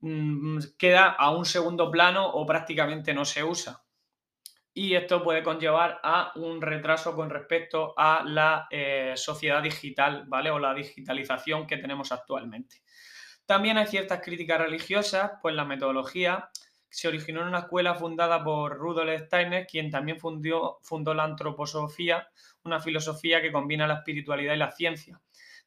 mm, 0.00 0.58
queda 0.78 1.10
a 1.10 1.30
un 1.30 1.44
segundo 1.44 1.90
plano 1.90 2.26
o 2.26 2.44
prácticamente 2.46 3.14
no 3.14 3.24
se 3.24 3.44
usa 3.44 3.86
y 4.78 4.94
esto 4.94 5.22
puede 5.22 5.42
conllevar 5.42 6.00
a 6.02 6.32
un 6.34 6.60
retraso 6.60 7.16
con 7.16 7.30
respecto 7.30 7.94
a 7.96 8.22
la 8.26 8.66
eh, 8.70 9.14
sociedad 9.16 9.62
digital, 9.62 10.24
¿vale? 10.28 10.50
O 10.50 10.58
la 10.58 10.74
digitalización 10.74 11.66
que 11.66 11.78
tenemos 11.78 12.12
actualmente. 12.12 12.82
También 13.46 13.78
hay 13.78 13.86
ciertas 13.86 14.20
críticas 14.20 14.60
religiosas, 14.60 15.32
pues 15.40 15.54
la 15.54 15.64
metodología 15.64 16.50
se 16.90 17.08
originó 17.08 17.40
en 17.40 17.48
una 17.48 17.60
escuela 17.60 17.94
fundada 17.94 18.44
por 18.44 18.76
Rudolf 18.76 19.22
Steiner, 19.22 19.66
quien 19.66 19.90
también 19.90 20.18
fundó 20.20 21.14
la 21.14 21.24
antroposofía, 21.24 22.28
una 22.62 22.78
filosofía 22.78 23.40
que 23.40 23.52
combina 23.52 23.86
la 23.86 23.94
espiritualidad 23.94 24.52
y 24.52 24.58
la 24.58 24.72
ciencia. 24.72 25.18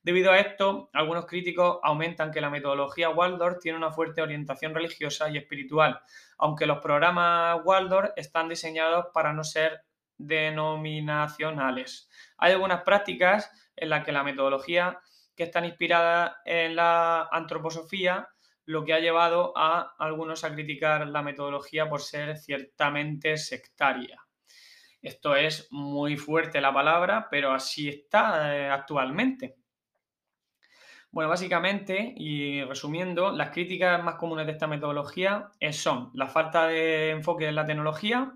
Debido 0.01 0.31
a 0.31 0.39
esto, 0.39 0.89
algunos 0.93 1.25
críticos 1.25 1.79
aumentan 1.83 2.31
que 2.31 2.39
la 2.39 2.49
metodología 2.49 3.09
Waldorf 3.09 3.59
tiene 3.59 3.77
una 3.77 3.91
fuerte 3.91 4.21
orientación 4.21 4.73
religiosa 4.73 5.29
y 5.29 5.38
espiritual, 5.38 5.99
aunque 6.38 6.65
los 6.65 6.79
programas 6.79 7.59
Waldorf 7.65 8.12
están 8.15 8.47
diseñados 8.47 9.07
para 9.13 9.33
no 9.33 9.43
ser 9.43 9.81
denominacionales. 10.17 12.09
Hay 12.38 12.53
algunas 12.53 12.83
prácticas 12.83 13.51
en 13.75 13.89
las 13.89 14.05
que 14.05 14.13
la 14.13 14.23
metodología 14.23 15.01
que 15.35 15.43
están 15.43 15.65
inspiradas 15.65 16.33
en 16.45 16.75
la 16.75 17.27
antroposofía, 17.31 18.29
lo 18.65 18.85
que 18.85 18.93
ha 18.93 18.99
llevado 18.99 19.53
a 19.57 19.95
algunos 19.97 20.43
a 20.43 20.53
criticar 20.53 21.07
la 21.07 21.23
metodología 21.23 21.89
por 21.89 22.01
ser 22.01 22.38
ciertamente 22.38 23.35
sectaria. 23.38 24.21
Esto 25.01 25.35
es 25.35 25.67
muy 25.71 26.17
fuerte 26.17 26.59
la 26.59 26.73
palabra, 26.73 27.27
pero 27.31 27.53
así 27.53 27.88
está 27.88 28.55
eh, 28.55 28.69
actualmente. 28.69 29.59
Bueno, 31.12 31.30
básicamente, 31.30 32.13
y 32.17 32.63
resumiendo, 32.63 33.32
las 33.32 33.50
críticas 33.50 34.04
más 34.04 34.15
comunes 34.15 34.45
de 34.45 34.52
esta 34.52 34.67
metodología 34.67 35.50
son 35.72 36.12
la 36.13 36.28
falta 36.28 36.67
de 36.67 37.10
enfoque 37.10 37.48
en 37.48 37.56
la 37.56 37.65
tecnología, 37.65 38.34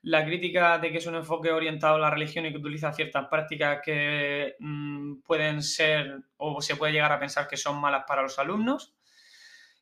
la 0.00 0.24
crítica 0.24 0.78
de 0.78 0.90
que 0.90 0.98
es 0.98 1.06
un 1.06 1.16
enfoque 1.16 1.50
orientado 1.50 1.96
a 1.96 1.98
la 1.98 2.10
religión 2.10 2.46
y 2.46 2.50
que 2.50 2.58
utiliza 2.58 2.92
ciertas 2.94 3.26
prácticas 3.28 3.80
que 3.84 4.56
mm, 4.58 5.20
pueden 5.20 5.62
ser 5.62 6.20
o 6.38 6.62
se 6.62 6.76
puede 6.76 6.92
llegar 6.94 7.12
a 7.12 7.20
pensar 7.20 7.46
que 7.46 7.58
son 7.58 7.78
malas 7.78 8.04
para 8.06 8.22
los 8.22 8.38
alumnos. 8.38 8.94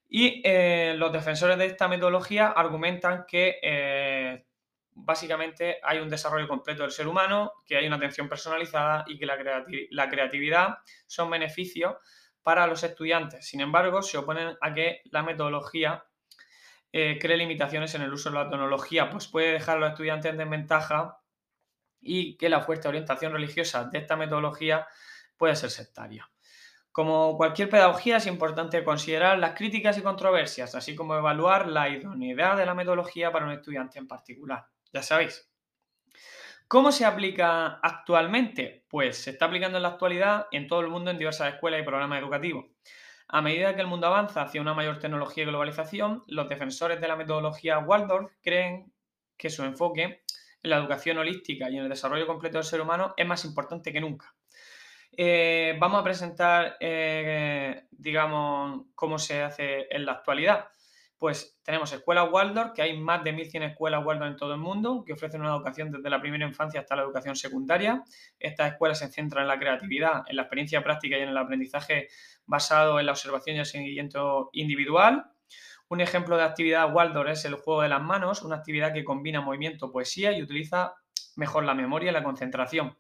Y 0.09 0.43
eh, 0.45 0.95
los 0.97 1.13
defensores 1.13 1.57
de 1.59 1.67
esta 1.67 1.87
metodología 1.87 2.49
argumentan 2.49 3.25
que 3.27 3.59
eh, 3.63 4.45
básicamente 4.95 5.79
hay 5.83 5.99
un 6.01 6.09
desarrollo 6.09 6.49
completo 6.49 6.83
del 6.83 6.91
ser 6.91 7.07
humano, 7.07 7.53
que 7.65 7.77
hay 7.77 7.87
una 7.87 7.97
atención 7.97 8.29
personalizada 8.29 9.05
y 9.07 9.17
que 9.17 9.27
la, 9.27 9.65
la 9.91 10.09
creatividad 10.09 10.79
son 11.07 11.31
beneficios 11.31 11.95
para 12.43 12.67
los 12.67 12.83
estudiantes. 12.83 13.47
Sin 13.47 13.61
embargo, 13.61 14.03
se 14.03 14.19
oponen 14.19 14.57
a 14.61 14.75
que 14.75 15.03
la 15.07 15.23
metodología 15.23 16.05
eh, 16.93 17.19
cree 17.21 17.37
limitaciones 17.37 17.95
en 17.95 18.03
el 18.03 18.13
uso 18.13 18.31
de 18.31 18.37
la 18.37 18.51
tecnología, 18.51 19.09
pues 19.11 19.29
puede 19.29 19.53
dejar 19.53 19.79
a 19.79 19.81
los 19.81 19.91
estudiantes 19.91 20.31
en 20.31 20.39
desventaja 20.39 21.19
y 22.01 22.37
que 22.37 22.49
la 22.49 22.61
fuerte 22.61 22.89
orientación 22.89 23.33
religiosa 23.33 23.85
de 23.85 23.99
esta 23.99 24.17
metodología 24.17 24.87
puede 25.37 25.57
ser 25.57 25.71
sectaria. 25.71 26.29
Como 26.91 27.39
cualquier 27.39 27.71
pedagogía, 27.71 28.19
es 28.19 28.27
importante 28.27 28.85
considerar 28.85 29.39
las 29.39 29.57
críticas 29.57 29.97
y 29.97 30.03
controversias, 30.03 30.75
así 30.75 30.95
como 30.95 31.17
evaluar 31.17 31.67
la 31.67 31.89
idoneidad 31.89 32.59
de 32.59 32.67
la 32.67 32.75
metodología 32.75 33.33
para 33.33 33.47
un 33.47 33.53
estudiante 33.53 33.99
en 33.99 34.07
particular. 34.07 34.67
Ya 34.93 35.03
sabéis, 35.03 35.51
¿Cómo 36.73 36.91
se 36.91 37.05
aplica 37.05 37.81
actualmente? 37.83 38.87
Pues 38.89 39.19
se 39.19 39.33
está 39.33 39.45
aplicando 39.45 39.77
en 39.77 39.83
la 39.83 39.91
actualidad 39.91 40.47
en 40.53 40.67
todo 40.67 40.81
el 40.81 40.89
mundo 40.89 41.11
en 41.11 41.19
diversas 41.19 41.53
escuelas 41.53 41.83
y 41.83 41.85
programas 41.85 42.19
educativos. 42.19 42.65
A 43.29 43.43
medida 43.43 43.75
que 43.75 43.83
el 43.83 43.89
mundo 43.89 44.07
avanza 44.07 44.41
hacia 44.41 44.63
una 44.63 44.73
mayor 44.73 44.99
tecnología 44.99 45.45
y 45.45 45.49
globalización, 45.49 46.25
los 46.29 46.49
defensores 46.49 46.99
de 46.99 47.09
la 47.09 47.17
metodología 47.17 47.79
Waldorf 47.79 48.33
creen 48.41 48.91
que 49.37 49.51
su 49.51 49.65
enfoque 49.65 50.23
en 50.63 50.71
la 50.71 50.79
educación 50.79 51.19
holística 51.19 51.69
y 51.69 51.77
en 51.77 51.83
el 51.83 51.91
desarrollo 51.91 52.27
completo 52.27 52.57
del 52.57 52.65
ser 52.65 52.81
humano 52.81 53.13
es 53.19 53.27
más 53.27 53.45
importante 53.45 53.93
que 53.93 54.01
nunca. 54.01 54.35
Eh, 55.15 55.77
vamos 55.79 56.01
a 56.01 56.05
presentar, 56.05 56.79
eh, 56.81 57.85
digamos, 57.91 58.87
cómo 58.95 59.19
se 59.19 59.43
hace 59.43 59.89
en 59.91 60.07
la 60.07 60.13
actualidad 60.13 60.71
pues 61.23 61.57
tenemos 61.63 61.93
escuelas 61.93 62.33
Waldorf, 62.33 62.73
que 62.73 62.83
hay 62.83 62.99
más 62.99 63.23
de 63.23 63.33
1.100 63.33 63.71
escuelas 63.71 64.05
Waldorf 64.05 64.33
en 64.33 64.37
todo 64.37 64.55
el 64.55 64.59
mundo, 64.59 65.05
que 65.07 65.13
ofrecen 65.13 65.41
una 65.41 65.51
educación 65.51 65.93
desde 65.93 66.11
la 66.11 66.21
primera 66.21 66.45
infancia 66.45 66.81
hasta 66.81 66.97
la 66.97 67.03
educación 67.03 67.37
secundaria. 67.37 68.03
Estas 68.41 68.73
escuelas 68.73 68.99
se 68.99 69.07
centran 69.07 69.43
en 69.43 69.49
la 69.49 69.57
creatividad, 69.57 70.25
en 70.27 70.35
la 70.35 70.43
experiencia 70.43 70.83
práctica 70.83 71.17
y 71.17 71.21
en 71.21 71.29
el 71.29 71.37
aprendizaje 71.37 72.09
basado 72.45 72.99
en 72.99 73.07
la 73.07 73.13
observación 73.13 73.55
y 73.55 73.61
el 73.61 73.67
seguimiento 73.67 74.51
individual. 74.53 75.27
Un 75.89 76.01
ejemplo 76.01 76.37
de 76.37 76.43
actividad 76.43 76.93
Waldorf 76.93 77.31
es 77.31 77.45
el 77.45 77.55
juego 77.55 77.83
de 77.83 77.91
las 77.91 78.03
manos, 78.03 78.43
una 78.43 78.57
actividad 78.57 78.93
que 78.93 79.05
combina 79.05 79.41
movimiento, 79.41 79.93
poesía 79.93 80.33
y 80.33 80.43
utiliza 80.43 80.97
mejor 81.37 81.63
la 81.63 81.75
memoria 81.75 82.11
y 82.11 82.15
la 82.15 82.25
concentración. 82.25 82.97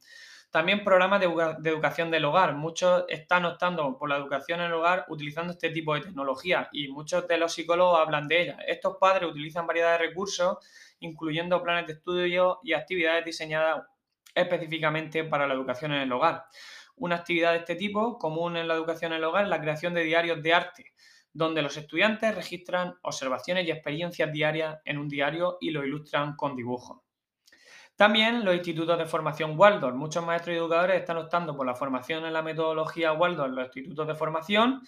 También 0.52 0.84
programas 0.84 1.18
de, 1.18 1.70
educación 1.70 2.10
del 2.10 2.26
hogar. 2.26 2.54
Muchos 2.54 3.06
están 3.08 3.46
optando 3.46 3.96
por 3.96 4.10
la 4.10 4.18
educación 4.18 4.60
en 4.60 4.66
el 4.66 4.74
hogar 4.74 5.06
utilizando 5.08 5.54
este 5.54 5.70
tipo 5.70 5.94
de 5.94 6.02
tecnología 6.02 6.68
y 6.72 6.88
muchos 6.88 7.26
de 7.26 7.38
los 7.38 7.54
psicólogos 7.54 7.98
hablan 7.98 8.28
de 8.28 8.42
ella. 8.42 8.58
Estos 8.68 8.98
padres 8.98 9.30
utilizan 9.30 9.66
variedad 9.66 9.92
de 9.92 10.06
recursos, 10.08 10.58
incluyendo 11.00 11.62
planes 11.62 11.86
de 11.86 11.94
estudio 11.94 12.60
y 12.62 12.74
actividades 12.74 13.24
diseñadas 13.24 13.86
específicamente 14.34 15.24
para 15.24 15.48
la 15.48 15.54
educación 15.54 15.94
en 15.94 16.02
el 16.02 16.12
hogar. 16.12 16.44
Una 16.96 17.16
actividad 17.16 17.52
de 17.52 17.60
este 17.60 17.74
tipo, 17.74 18.18
común 18.18 18.58
en 18.58 18.68
la 18.68 18.74
educación 18.74 19.12
en 19.12 19.18
el 19.18 19.24
hogar, 19.24 19.44
es 19.44 19.48
la 19.48 19.62
creación 19.62 19.94
de 19.94 20.04
diarios 20.04 20.42
de 20.42 20.52
arte, 20.52 20.92
donde 21.32 21.62
los 21.62 21.78
estudiantes 21.78 22.34
registran 22.34 22.98
observaciones 23.00 23.66
y 23.66 23.70
experiencias 23.70 24.30
diarias 24.30 24.80
en 24.84 24.98
un 24.98 25.08
diario 25.08 25.56
y 25.62 25.70
lo 25.70 25.82
ilustran 25.82 26.36
con 26.36 26.56
dibujos. 26.56 27.00
También 28.02 28.44
los 28.44 28.56
institutos 28.56 28.98
de 28.98 29.06
formación 29.06 29.56
Waldorf. 29.56 29.94
Muchos 29.94 30.24
maestros 30.24 30.54
y 30.54 30.58
educadores 30.58 30.98
están 30.98 31.18
optando 31.18 31.56
por 31.56 31.64
la 31.64 31.76
formación 31.76 32.24
en 32.24 32.32
la 32.32 32.42
metodología 32.42 33.12
Waldorf 33.12 33.50
en 33.50 33.54
los 33.54 33.66
institutos 33.66 34.08
de 34.08 34.14
formación. 34.16 34.82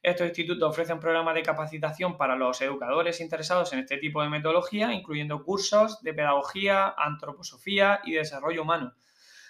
Estos 0.00 0.28
institutos 0.28 0.70
ofrecen 0.70 1.00
programas 1.00 1.34
de 1.34 1.42
capacitación 1.42 2.16
para 2.16 2.36
los 2.36 2.60
educadores 2.60 3.20
interesados 3.20 3.72
en 3.72 3.80
este 3.80 3.96
tipo 3.96 4.22
de 4.22 4.28
metodología, 4.28 4.92
incluyendo 4.92 5.42
cursos 5.42 6.00
de 6.02 6.14
pedagogía, 6.14 6.94
antroposofía 6.96 8.02
y 8.04 8.12
desarrollo 8.12 8.62
humano, 8.62 8.94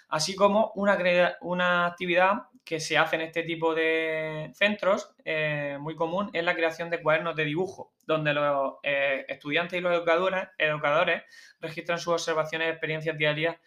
así 0.09 0.35
como 0.35 0.71
una, 0.73 0.97
una 1.41 1.85
actividad 1.85 2.47
que 2.63 2.79
se 2.79 2.97
hace 2.97 3.15
en 3.15 3.23
este 3.23 3.43
tipo 3.43 3.73
de 3.73 4.51
centros, 4.53 5.13
eh, 5.25 5.77
muy 5.79 5.95
común, 5.95 6.29
es 6.33 6.43
la 6.43 6.55
creación 6.55 6.89
de 6.89 7.01
cuadernos 7.01 7.35
de 7.35 7.45
dibujo, 7.45 7.93
donde 8.05 8.33
los 8.33 8.75
eh, 8.83 9.25
estudiantes 9.27 9.79
y 9.79 9.81
los 9.81 9.93
educadores, 9.93 10.47
educadores 10.57 11.23
registran 11.59 11.99
sus 11.99 12.13
observaciones 12.13 12.67
y 12.67 12.71
experiencias 12.71 13.17
diarias 13.17 13.57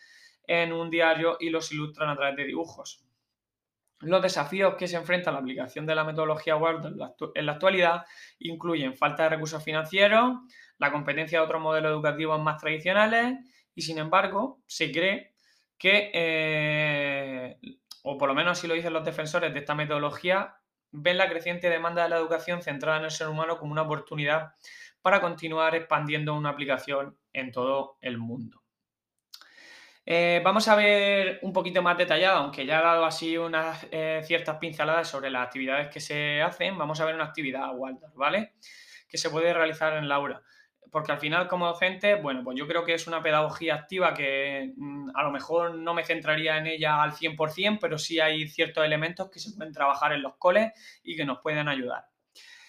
en 0.47 0.73
un 0.73 0.91
diario 0.91 1.37
y 1.41 1.51
los 1.51 1.73
ilustran 1.73 2.09
a 2.09 2.17
través 2.17 2.37
de 2.37 2.45
dibujos. 2.45 3.05
Los 4.01 4.23
desafíos 4.23 4.75
que 4.75 4.87
se 4.87 4.97
enfrenta 4.97 5.33
la 5.33 5.39
aplicación 5.39 5.87
de 5.87 5.95
la 5.95 6.05
metodología 6.05 6.57
Waldorf 6.57 6.95
en 7.35 7.47
la 7.47 7.53
actualidad 7.53 8.05
incluyen 8.39 8.95
falta 8.95 9.25
de 9.25 9.31
recursos 9.31 9.63
financieros, 9.65 10.41
la 10.79 10.93
competencia 10.93 11.39
de 11.39 11.45
otros 11.45 11.63
modelos 11.63 11.93
educativos 11.93 12.41
más 12.41 12.61
tradicionales 12.61 13.39
y, 13.75 13.83
sin 13.83 13.99
embargo, 13.99 14.63
se 14.67 14.93
cree 14.93 15.35
que, 15.79 16.11
eh, 16.13 17.59
o 18.07 18.19
por 18.19 18.29
lo 18.29 18.35
menos 18.35 18.59
así 18.59 18.69
lo 18.69 18.75
dicen 18.75 18.93
los 18.93 19.05
defensores 19.05 19.53
de 19.53 19.61
esta 19.61 19.75
metodología, 19.75 20.59
ven 20.91 21.17
la 21.17 21.29
creciente 21.29 21.71
demanda 21.71 22.03
de 22.03 22.11
la 22.11 22.19
educación 22.19 22.61
centrada 22.61 22.99
en 22.99 23.05
el 23.05 23.11
ser 23.11 23.29
humano 23.29 23.57
como 23.57 23.73
una 23.73 23.83
oportunidad 23.83 24.53
para 25.01 25.23
continuar 25.23 25.75
expandiendo 25.75 26.35
una 26.35 26.51
aplicación 26.51 27.17
en 27.33 27.51
todo 27.51 27.97
el 28.03 28.19
mundo. 28.19 28.63
Eh, 30.05 30.43
vamos 30.45 30.69
a 30.69 30.77
ver 30.77 31.39
un 31.41 31.55
poquito 31.55 31.81
más 31.81 31.97
detallado, 31.97 32.41
aunque 32.41 32.67
ya 32.67 32.81
he 32.81 32.83
dado 32.83 33.07
así 33.07 33.39
unas 33.39 33.87
eh, 33.91 34.21
ciertas 34.23 34.59
pinceladas 34.59 35.09
sobre 35.09 35.31
las 35.31 35.47
actividades 35.47 35.89
que 35.89 36.01
se 36.01 36.43
hacen, 36.43 36.77
vamos 36.77 37.01
a 37.01 37.07
ver 37.07 37.15
una 37.15 37.25
actividad 37.25 37.75
Waldorf, 37.75 38.15
¿vale? 38.15 38.53
Que 39.09 39.17
se 39.17 39.31
puede 39.31 39.55
realizar 39.55 39.95
en 39.95 40.11
la 40.11 40.17
aula. 40.17 40.43
Porque 40.91 41.13
al 41.13 41.19
final, 41.19 41.49
como 41.49 41.67
docente, 41.67 42.15
bueno, 42.17 42.43
pues 42.45 42.57
yo 42.57 42.67
creo 42.67 42.85
que 42.85 42.95
es 42.95 43.07
una 43.07 43.23
pedagogía 43.23 43.75
activa 43.75 44.15
que 44.15 44.73
mm, 44.77 45.11
a 45.15 45.23
lo 45.23 45.31
mejor 45.31 45.75
no 45.75 45.95
me 45.95 46.05
centraría 46.05 46.57
en 46.59 46.67
ella 46.67 47.03
al 47.03 47.13
100%, 47.13 47.79
pero 47.81 47.99
sí 47.99 48.21
hay 48.21 48.47
ciertos 48.49 48.85
elementos 48.85 49.31
que 49.31 49.41
se 49.41 49.53
pueden 49.57 49.73
trabajar 49.73 50.13
en 50.13 50.23
los 50.23 50.37
coles 50.37 50.73
y 51.03 51.17
que 51.17 51.25
nos 51.25 51.41
pueden 51.41 51.69
ayudar. 51.69 52.05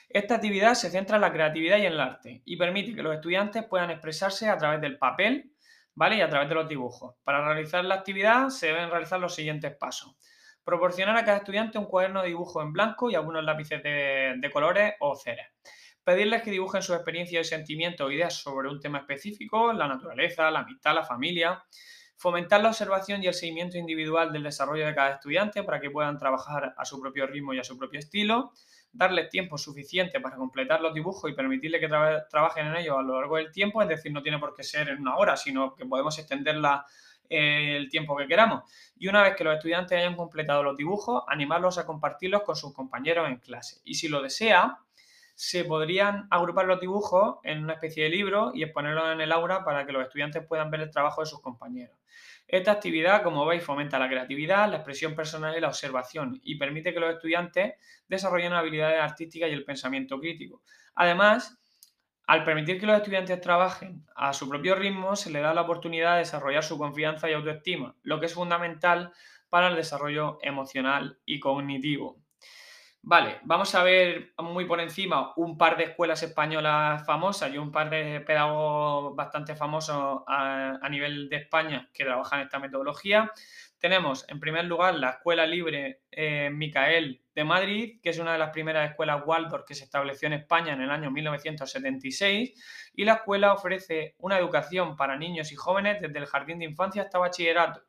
Esta 0.10 0.36
actividad 0.36 0.75
se 0.75 0.89
centra 0.89 1.17
en 1.17 1.21
la 1.21 1.34
creatividad 1.34 1.78
y 1.78 1.86
en 1.86 1.93
el 1.93 1.99
arte 1.99 2.41
y 2.45 2.58
permite 2.58 2.95
que 2.95 3.04
los 3.04 3.15
estudiantes 3.15 3.65
puedan 3.65 3.89
expresarse 3.89 4.49
a 4.49 4.58
través 4.58 4.80
del 4.80 4.97
papel, 4.97 5.51
¿vale? 5.93 6.17
Y 6.17 6.21
a 6.21 6.30
través 6.30 6.47
de 6.47 6.56
los 6.56 6.69
dibujos. 6.69 7.15
Para 7.23 7.45
realizar 7.45 7.84
la 7.84 7.95
actividad 7.95 8.49
se 8.49 8.67
deben 8.67 8.89
realizar 8.89 9.19
los 9.19 9.36
siguientes 9.36 9.75
pasos. 9.75 10.15
Proporcionar 10.63 11.17
a 11.17 11.25
cada 11.25 11.38
estudiante 11.38 11.78
un 11.78 11.86
cuaderno 11.86 12.21
de 12.21 12.30
dibujo 12.30 12.62
en 12.62 12.71
blanco 12.71 13.10
y 13.10 13.15
algunos 13.15 13.43
lápices 13.43 13.84
de, 13.84 14.49
colores 14.54 14.93
o 14.99 15.15
ceres. 15.15 15.47
Pedirles 16.06 16.44
que 16.44 16.52
dibujen 16.52 16.82
su 16.82 16.94
experiencia 16.94 17.41
y 17.41 17.44
sentimientos 17.44 18.08
o 18.08 18.12
ideas 18.12 18.34
sobre 18.34 18.70
un 18.70 18.80
tema 18.80 19.00
específico, 19.00 19.74
la 19.74 19.88
naturaleza, 19.88 20.50
la 20.52 20.60
amistad, 20.60 20.96
la 20.96 21.04
familia. 21.04 21.65
Fomentar 22.15 22.62
la 22.62 22.70
observación 22.70 23.22
y 23.22 23.28
el 23.28 23.34
seguimiento 23.34 23.78
individual 23.78 24.32
del 24.32 24.44
desarrollo 24.44 24.86
de 24.86 24.96
cada 24.96 25.15
estudiante 25.15 25.63
para 25.63 25.82
que 25.82 25.91
puedan 25.91 26.18
trabajar 26.18 26.74
a 26.78 26.86
su 26.86 27.02
propio 27.02 27.28
ritmo 27.28 27.54
y 27.54 27.60
a 27.60 27.63
su 27.65 27.78
propio 27.78 28.00
estilo 28.00 28.54
darles 28.96 29.30
tiempo 29.30 29.58
suficiente 29.58 30.20
para 30.22 30.38
completar 30.38 30.82
los 30.82 30.94
dibujos 30.94 31.30
y 31.30 31.34
permitirle 31.34 31.80
que 31.80 31.88
trabajen 31.88 32.68
en 32.68 32.76
ellos 32.78 32.98
a 32.98 33.02
lo 33.02 33.20
largo 33.20 33.38
del 33.38 33.52
tiempo, 33.52 33.82
es 33.82 33.89
decir, 33.89 34.12
no 34.12 34.22
tiene 34.22 34.39
por 34.39 34.56
qué 34.56 34.63
ser 34.63 34.89
en 34.89 35.02
una 35.02 35.18
hora, 35.18 35.36
sino 35.36 35.76
que 35.76 35.86
podemos 35.86 36.18
extenderla 36.18 36.86
eh, 37.30 37.76
el 37.76 37.89
tiempo 37.89 38.15
que 38.15 38.28
queramos. 38.28 38.63
Y 38.98 39.08
una 39.08 39.22
vez 39.22 39.36
que 39.36 39.44
los 39.44 39.56
estudiantes 39.56 39.98
hayan 39.98 40.15
completado 40.15 40.63
los 40.63 40.78
dibujos, 40.78 41.24
animarlos 41.28 41.78
a 41.78 41.86
compartirlos 41.86 42.44
con 42.44 42.56
sus 42.56 42.74
compañeros 42.74 43.28
en 43.28 43.38
clase. 43.38 43.82
Y 43.84 43.96
si 43.96 44.08
lo 44.08 44.22
desea, 44.22 44.80
se 45.36 45.65
podrían 45.65 46.28
agrupar 46.32 46.65
los 46.65 46.80
dibujos 46.80 47.38
en 47.43 47.63
una 47.63 47.74
especie 47.74 48.06
de 48.06 48.10
libro 48.10 48.52
y 48.54 48.63
exponerlos 48.63 49.12
en 49.12 49.21
el 49.21 49.32
aula 49.32 49.63
para 49.63 49.86
que 49.86 49.91
los 49.91 50.04
estudiantes 50.04 50.45
puedan 50.48 50.71
ver 50.71 50.82
el 50.82 50.91
trabajo 50.91 51.21
de 51.21 51.28
sus 51.28 51.41
compañeros. 51.41 51.98
Esta 52.48 52.71
actividad, 52.71 53.24
como 53.24 53.45
veis, 53.45 53.63
fomenta 53.63 54.00
la 54.00 54.08
creatividad, 54.08 54.69
la 54.69 54.78
expresión 54.78 55.15
personal 55.15 55.56
y 55.58 55.60
la 55.60 55.67
observación 55.67 56.39
y 56.43 56.56
permite 56.56 56.93
que 56.93 57.00
los 57.00 57.13
estudiantes 57.13 57.74
desarrollen 58.08 58.54
habilidades 58.54 59.02
artísticas 59.02 59.50
y 59.50 59.54
el 59.54 59.65
pensamiento 59.65 60.19
crítico. 60.19 60.62
Además, 60.95 61.60
al 62.28 62.43
permitir 62.43 62.80
que 62.80 62.86
los 62.86 62.98
estudiantes 62.98 63.41
trabajen 63.41 64.06
a 64.15 64.34
su 64.34 64.48
propio 64.48 64.76
ritmo, 64.76 65.15
se 65.15 65.30
les 65.32 65.41
da 65.41 65.54
la 65.54 65.62
oportunidad 65.62 66.13
de 66.13 66.19
desarrollar 66.19 66.63
su 66.63 66.78
confianza 66.78 67.30
y 67.30 67.34
autoestima, 67.34 67.95
lo 68.04 68.19
que 68.19 68.28
es 68.28 68.34
fundamental 68.34 69.12
para 69.50 69.67
el 69.67 69.76
desarrollo 69.76 70.39
emocional 70.41 71.19
y 71.26 71.39
cognitivo. 71.39 72.25
Vale, 73.08 73.38
vamos 73.44 73.76
a 73.76 73.84
ver 73.84 74.34
muy 74.39 74.65
por 74.65 74.82
encima 74.82 75.32
un 75.36 75.60
par 75.60 75.78
de 75.78 75.84
escuelas 75.84 76.24
españolas 76.24 77.06
famosas 77.06 77.54
y 77.54 77.58
un 77.60 77.72
par 77.72 77.91
de 77.91 78.20
pedagogos 78.22 79.15
bastante 79.15 79.56
famosos 79.56 80.24
a, 80.26 80.80
nivel 80.89 81.30
de 81.30 81.36
España 81.36 81.88
que 81.94 82.04
trabajan 82.04 82.39
esta 82.39 82.58
metodología. 82.58 83.32
Tenemos, 83.78 84.28
en 84.28 84.39
primer 84.39 84.65
lugar, 84.65 84.96
la 84.96 85.12
Escuela 85.12 85.46
Libre 85.46 86.02
eh, 86.10 86.50
Micael 86.52 87.22
de 87.36 87.44
Madrid, 87.44 88.00
que 88.02 88.10
es 88.10 88.18
una 88.18 88.34
de 88.34 88.39
las 88.39 88.50
primeras 88.50 88.89
escuelas 88.89 89.22
Waldorf 89.24 89.65
que 89.68 89.76
se 89.76 89.84
estableció 89.84 90.26
en 90.26 90.34
España 90.34 90.74
en 90.74 90.82
el 90.82 90.89
año 90.89 91.12
1976, 91.12 92.91
y 92.96 93.06
la 93.06 93.13
escuela 93.13 93.54
ofrece 93.54 94.15
una 94.18 94.39
educación 94.39 94.96
para 94.96 95.15
niños 95.15 95.52
y 95.52 95.56
jóvenes 95.56 96.02
desde 96.02 96.18
el 96.18 96.26
jardín 96.26 96.58
de 96.58 96.65
infancia 96.65 97.04
hasta 97.04 97.20
bachillerato. 97.20 97.84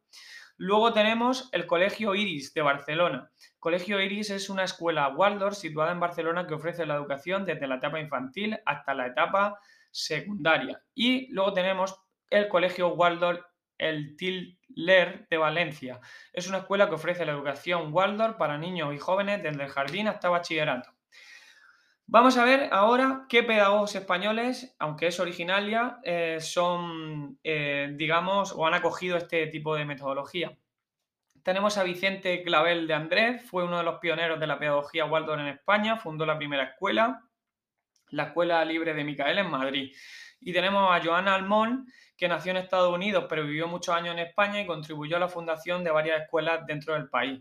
Luego 0.58 0.94
tenemos 0.94 1.50
el 1.52 1.66
Colegio 1.66 2.14
Iris 2.14 2.54
de 2.54 2.62
Barcelona. 2.62 3.30
Colegio 3.66 4.00
Iris 4.00 4.30
es 4.30 4.48
una 4.48 4.62
escuela 4.62 5.08
Waldorf 5.08 5.56
situada 5.56 5.90
en 5.90 5.98
Barcelona 5.98 6.46
que 6.46 6.54
ofrece 6.54 6.86
la 6.86 6.94
educación 6.94 7.44
desde 7.44 7.66
la 7.66 7.78
etapa 7.78 7.98
infantil 7.98 8.56
hasta 8.64 8.94
la 8.94 9.08
etapa 9.08 9.58
secundaria. 9.90 10.84
Y 10.94 11.26
luego 11.32 11.52
tenemos 11.52 12.00
el 12.30 12.46
Colegio 12.46 12.94
Waldorf 12.94 13.40
el 13.76 14.16
Tiller 14.16 15.26
de 15.28 15.36
Valencia. 15.36 15.98
Es 16.32 16.48
una 16.48 16.58
escuela 16.58 16.88
que 16.88 16.94
ofrece 16.94 17.26
la 17.26 17.32
educación 17.32 17.92
Waldorf 17.92 18.36
para 18.36 18.56
niños 18.56 18.94
y 18.94 18.98
jóvenes 18.98 19.42
desde 19.42 19.64
el 19.64 19.68
jardín 19.68 20.06
hasta 20.06 20.28
bachillerato. 20.28 20.92
Vamos 22.06 22.38
a 22.38 22.44
ver 22.44 22.68
ahora 22.70 23.26
qué 23.28 23.42
pedagogos 23.42 23.96
españoles, 23.96 24.76
aunque 24.78 25.08
es 25.08 25.18
originalia, 25.18 25.98
eh, 26.04 26.38
son, 26.38 27.40
eh, 27.42 27.92
digamos, 27.96 28.52
o 28.52 28.64
han 28.64 28.74
acogido 28.74 29.16
este 29.16 29.48
tipo 29.48 29.74
de 29.74 29.86
metodología. 29.86 30.56
Tenemos 31.46 31.78
a 31.78 31.84
Vicente 31.84 32.42
Clavel 32.42 32.88
de 32.88 32.94
Andrés, 32.94 33.40
fue 33.48 33.62
uno 33.62 33.78
de 33.78 33.84
los 33.84 34.00
pioneros 34.00 34.40
de 34.40 34.48
la 34.48 34.58
pedagogía 34.58 35.04
Waldorf 35.04 35.40
en 35.40 35.46
España, 35.46 35.96
fundó 35.96 36.26
la 36.26 36.36
primera 36.36 36.64
escuela, 36.64 37.22
la 38.08 38.24
Escuela 38.24 38.64
Libre 38.64 38.94
de 38.94 39.04
Micael 39.04 39.38
en 39.38 39.48
Madrid. 39.48 39.94
Y 40.40 40.52
tenemos 40.52 40.90
a 40.90 41.00
Joana 41.00 41.36
Almón, 41.36 41.86
que 42.16 42.26
nació 42.26 42.50
en 42.50 42.56
Estados 42.56 42.92
Unidos, 42.92 43.26
pero 43.28 43.44
vivió 43.44 43.68
muchos 43.68 43.94
años 43.94 44.14
en 44.14 44.26
España 44.26 44.60
y 44.60 44.66
contribuyó 44.66 45.18
a 45.18 45.20
la 45.20 45.28
fundación 45.28 45.84
de 45.84 45.92
varias 45.92 46.22
escuelas 46.22 46.66
dentro 46.66 46.94
del 46.94 47.08
país. 47.08 47.40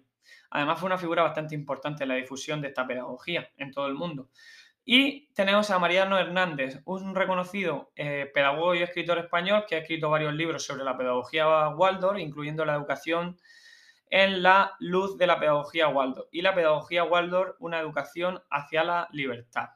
Además, 0.51 0.79
fue 0.79 0.85
una 0.85 0.99
figura 0.99 1.23
bastante 1.23 1.55
importante 1.55 2.03
en 2.03 2.09
la 2.09 2.15
difusión 2.15 2.61
de 2.61 2.67
esta 2.67 2.85
pedagogía 2.85 3.49
en 3.57 3.71
todo 3.71 3.87
el 3.87 3.95
mundo. 3.95 4.29
Y 4.85 5.33
tenemos 5.33 5.71
a 5.71 5.79
Mariano 5.79 6.19
Hernández, 6.19 6.79
un 6.85 7.15
reconocido 7.15 7.91
eh, 7.95 8.29
pedagogo 8.31 8.75
y 8.75 8.83
escritor 8.83 9.17
español 9.17 9.65
que 9.67 9.77
ha 9.77 9.79
escrito 9.79 10.11
varios 10.11 10.35
libros 10.35 10.63
sobre 10.63 10.83
la 10.83 10.95
pedagogía 10.95 11.69
Waldorf, 11.69 12.19
incluyendo 12.19 12.65
la 12.65 12.75
educación 12.75 13.39
en 14.09 14.43
la 14.43 14.75
luz 14.79 15.17
de 15.17 15.27
la 15.27 15.39
pedagogía 15.39 15.87
Waldorf 15.87 16.27
y 16.31 16.41
la 16.41 16.53
pedagogía 16.53 17.03
Waldorf, 17.03 17.55
una 17.59 17.79
educación 17.79 18.41
hacia 18.49 18.83
la 18.83 19.07
libertad. 19.11 19.69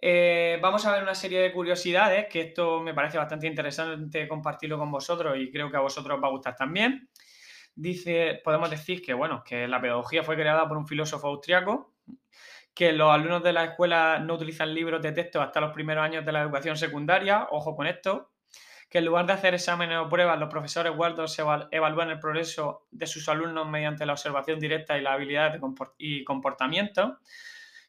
Eh, 0.00 0.58
vamos 0.60 0.84
a 0.84 0.92
ver 0.92 1.02
una 1.02 1.14
serie 1.14 1.40
de 1.40 1.52
curiosidades, 1.52 2.26
que 2.28 2.42
esto 2.42 2.80
me 2.80 2.92
parece 2.92 3.16
bastante 3.16 3.46
interesante 3.46 4.28
compartirlo 4.28 4.78
con 4.78 4.90
vosotros 4.90 5.36
y 5.38 5.50
creo 5.50 5.70
que 5.70 5.78
a 5.78 5.80
vosotros 5.80 6.16
os 6.16 6.22
va 6.22 6.28
a 6.28 6.32
gustar 6.32 6.54
también. 6.54 7.08
Dice, 7.74 8.40
podemos 8.44 8.70
decir 8.70 9.02
que, 9.02 9.14
bueno, 9.14 9.42
que 9.42 9.66
la 9.66 9.80
pedagogía 9.80 10.22
fue 10.22 10.36
creada 10.36 10.68
por 10.68 10.76
un 10.76 10.86
filósofo 10.86 11.28
austriaco, 11.28 11.94
que 12.74 12.92
los 12.92 13.10
alumnos 13.10 13.42
de 13.42 13.52
la 13.52 13.64
escuela 13.64 14.18
no 14.18 14.34
utilizan 14.34 14.74
libros 14.74 15.00
de 15.00 15.12
texto 15.12 15.40
hasta 15.40 15.60
los 15.60 15.72
primeros 15.72 16.04
años 16.04 16.24
de 16.24 16.32
la 16.32 16.42
educación 16.42 16.76
secundaria, 16.76 17.48
ojo 17.50 17.74
con 17.74 17.86
esto, 17.86 18.33
que 18.88 18.98
en 18.98 19.06
lugar 19.06 19.26
de 19.26 19.32
hacer 19.32 19.54
exámenes 19.54 19.98
o 19.98 20.08
pruebas, 20.08 20.38
los 20.38 20.48
profesores 20.48 20.92
se 21.26 21.42
evalúan 21.70 22.10
el 22.10 22.20
progreso 22.20 22.86
de 22.90 23.06
sus 23.06 23.28
alumnos 23.28 23.68
mediante 23.68 24.06
la 24.06 24.12
observación 24.12 24.60
directa 24.60 24.96
y 24.96 25.02
las 25.02 25.14
habilidades 25.14 25.60
y 25.98 26.24
comportamiento, 26.24 27.18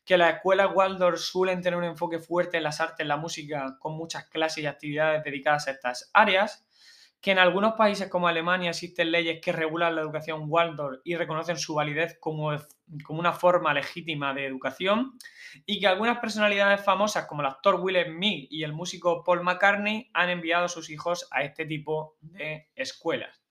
que 0.03 0.17
las 0.17 0.35
escuelas 0.35 0.69
Waldorf 0.73 1.19
suelen 1.19 1.61
tener 1.61 1.77
un 1.77 1.85
enfoque 1.85 2.19
fuerte 2.19 2.57
en 2.57 2.63
las 2.63 2.79
artes, 2.79 3.05
la 3.05 3.17
música, 3.17 3.77
con 3.79 3.93
muchas 3.93 4.25
clases 4.27 4.63
y 4.63 4.67
actividades 4.67 5.23
dedicadas 5.23 5.67
a 5.67 5.71
estas 5.71 6.11
áreas, 6.13 6.65
que 7.25 7.31
en 7.31 7.39
algunos 7.39 7.73
países 7.73 8.07
como 8.07 8.27
Alemania 8.27 8.69
existen 8.69 9.09
leyes 9.09 9.39
que 9.41 9.51
regulan 9.51 9.95
la 9.95 10.01
educación 10.01 10.43
Waldorf 10.45 11.01
y 11.03 11.15
reconocen 11.15 11.57
su 11.57 11.73
validez 11.73 12.19
como, 12.19 12.51
como 13.03 13.19
una 13.19 13.33
forma 13.33 13.73
legítima 13.73 14.31
de 14.31 14.45
educación, 14.45 15.17
y 15.65 15.79
que 15.79 15.87
algunas 15.87 16.19
personalidades 16.19 16.85
famosas 16.85 17.25
como 17.25 17.41
el 17.41 17.47
actor 17.47 17.79
Will 17.81 17.97
Smith 18.05 18.47
y 18.51 18.61
el 18.61 18.73
músico 18.73 19.23
Paul 19.23 19.41
McCartney 19.41 20.11
han 20.13 20.29
enviado 20.29 20.65
a 20.65 20.69
sus 20.69 20.91
hijos 20.91 21.27
a 21.31 21.41
este 21.41 21.65
tipo 21.65 22.15
de 22.21 22.69
escuelas. 22.75 23.41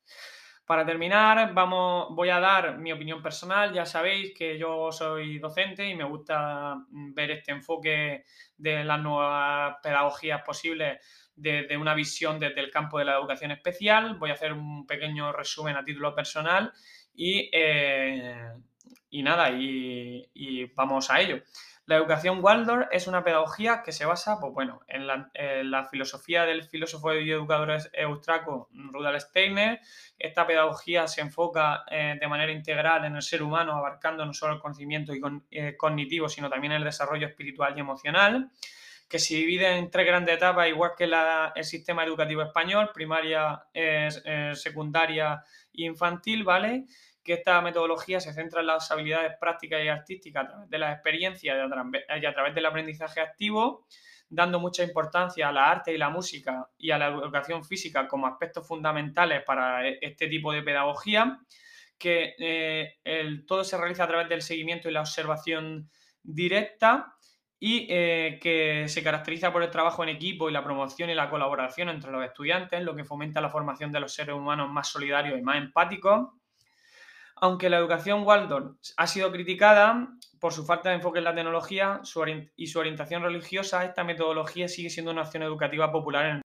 Para 0.64 0.86
terminar, 0.86 1.52
vamos, 1.52 2.14
voy 2.14 2.30
a 2.30 2.38
dar 2.38 2.78
mi 2.78 2.92
opinión 2.92 3.20
personal. 3.20 3.72
Ya 3.72 3.84
sabéis 3.84 4.32
que 4.34 4.56
yo 4.56 4.92
soy 4.92 5.38
docente 5.38 5.86
y 5.86 5.96
me 5.96 6.04
gusta 6.04 6.76
ver 6.88 7.32
este 7.32 7.50
enfoque 7.50 8.24
de 8.56 8.84
las 8.84 9.00
nuevas 9.00 9.76
pedagogías 9.82 10.42
posibles 10.42 11.00
desde 11.36 11.76
una 11.76 11.94
visión 11.94 12.38
desde 12.38 12.60
el 12.60 12.70
campo 12.70 12.98
de 12.98 13.06
la 13.06 13.16
educación 13.16 13.50
especial. 13.50 14.16
Voy 14.18 14.30
a 14.30 14.34
hacer 14.34 14.52
un 14.52 14.86
pequeño 14.86 15.32
resumen 15.32 15.76
a 15.76 15.84
título 15.84 16.14
personal 16.14 16.72
y, 17.14 17.50
eh, 17.52 18.52
y 19.10 19.22
nada, 19.22 19.50
y, 19.50 20.72
vamos 20.74 21.10
a 21.10 21.20
ello. 21.20 21.40
La 21.86 21.96
educación 21.96 22.42
Waldorf 22.42 22.88
es 22.90 23.06
una 23.06 23.22
pedagogía 23.22 23.82
que 23.84 23.92
se 23.92 24.06
basa 24.06 24.40
pues, 24.40 24.54
bueno, 24.54 24.80
en, 24.88 25.06
la, 25.06 25.84
filosofía 25.84 26.44
del 26.46 26.64
filósofo 26.64 27.12
y 27.14 27.30
educador 27.30 27.78
austriaco 28.02 28.70
Rudolf 28.72 29.22
Steiner. 29.22 29.80
Esta 30.18 30.46
pedagogía 30.46 31.06
se 31.06 31.20
enfoca 31.20 31.84
eh, 31.90 32.16
de 32.18 32.26
manera 32.26 32.52
integral 32.52 33.04
en 33.04 33.16
el 33.16 33.22
ser 33.22 33.42
humano, 33.42 33.74
abarcando 33.76 34.24
no 34.24 34.32
solo 34.32 34.54
el 34.54 34.60
conocimiento 34.60 35.14
y 35.14 35.20
eh, 35.50 35.76
cognitivo, 35.76 36.28
sino 36.28 36.48
también 36.48 36.72
el 36.72 36.84
desarrollo 36.84 37.26
espiritual 37.26 37.74
y 37.76 37.80
emocional 37.80 38.50
que 39.08 39.18
se 39.18 39.34
divide 39.34 39.76
en 39.76 39.90
tres 39.90 40.06
grandes 40.06 40.36
etapas, 40.36 40.68
igual 40.68 40.92
que 40.96 41.04
el 41.04 41.64
sistema 41.64 42.04
educativo 42.04 42.42
español, 42.42 42.90
primaria, 42.92 43.64
eh, 43.72 44.52
secundaria 44.54 45.42
e 45.72 45.84
infantil, 45.84 46.44
¿vale? 46.44 46.86
que 47.24 47.32
esta 47.32 47.60
metodología 47.62 48.20
se 48.20 48.34
centra 48.34 48.60
en 48.60 48.66
las 48.66 48.90
habilidades 48.90 49.32
prácticas 49.40 49.82
y 49.82 49.88
artísticas 49.88 50.44
a 50.44 50.48
través 50.48 50.70
de 50.70 50.78
las 50.78 50.94
experiencias 50.94 51.56
y 51.56 52.26
a 52.26 52.34
través 52.34 52.54
del 52.54 52.66
aprendizaje 52.66 53.20
activo, 53.20 53.86
dando 54.28 54.60
mucha 54.60 54.84
importancia 54.84 55.48
a 55.48 55.52
la 55.52 55.70
arte 55.70 55.94
y 55.94 55.98
la 55.98 56.10
música 56.10 56.68
y 56.76 56.90
a 56.90 56.98
la 56.98 57.08
educación 57.08 57.64
física 57.64 58.06
como 58.06 58.26
aspectos 58.26 58.68
fundamentales 58.68 59.42
para 59.42 59.88
e, 59.88 59.98
este 60.02 60.28
tipo 60.28 60.52
de 60.52 60.62
pedagogía, 60.62 61.40
que 61.96 62.34
eh, 62.38 62.98
todo 63.46 63.64
se 63.64 63.78
realiza 63.78 64.04
a 64.04 64.08
través 64.08 64.28
del 64.28 64.42
seguimiento 64.42 64.90
y 64.90 64.92
la 64.92 65.00
observación 65.00 65.90
directa 66.22 67.14
y 67.58 67.86
eh, 67.88 68.38
que 68.42 68.88
se 68.88 69.02
caracteriza 69.02 69.52
por 69.52 69.62
el 69.62 69.70
trabajo 69.70 70.02
en 70.02 70.10
equipo 70.10 70.48
y 70.48 70.52
la 70.52 70.64
promoción 70.64 71.10
y 71.10 71.14
la 71.14 71.30
colaboración 71.30 71.88
entre 71.88 72.10
los 72.10 72.24
estudiantes, 72.24 72.82
lo 72.82 72.94
que 72.94 73.04
fomenta 73.04 73.40
la 73.40 73.50
formación 73.50 73.92
de 73.92 74.00
los 74.00 74.12
seres 74.12 74.34
humanos 74.34 74.70
más 74.70 74.88
solidarios 74.88 75.38
y 75.38 75.42
más 75.42 75.56
empáticos 75.56 76.28
aunque 77.36 77.68
la 77.68 77.78
educación 77.78 78.22
Waldorf 78.24 78.76
ha 78.96 79.06
sido 79.06 79.30
criticada 79.32 80.08
por 80.40 80.52
su 80.52 80.64
falta 80.64 80.90
de 80.90 80.96
enfoque 80.96 81.18
en 81.18 81.24
la 81.24 81.34
tecnología 81.34 82.00
y 82.56 82.66
su 82.66 82.78
orientación 82.78 83.22
religiosa, 83.22 83.84
esta 83.84 84.04
metodología 84.04 84.68
sigue 84.68 84.90
siendo 84.90 85.10
una 85.10 85.22
acción 85.22 85.42
educativa 85.42 85.90
popular 85.90 86.26
en 86.26 86.42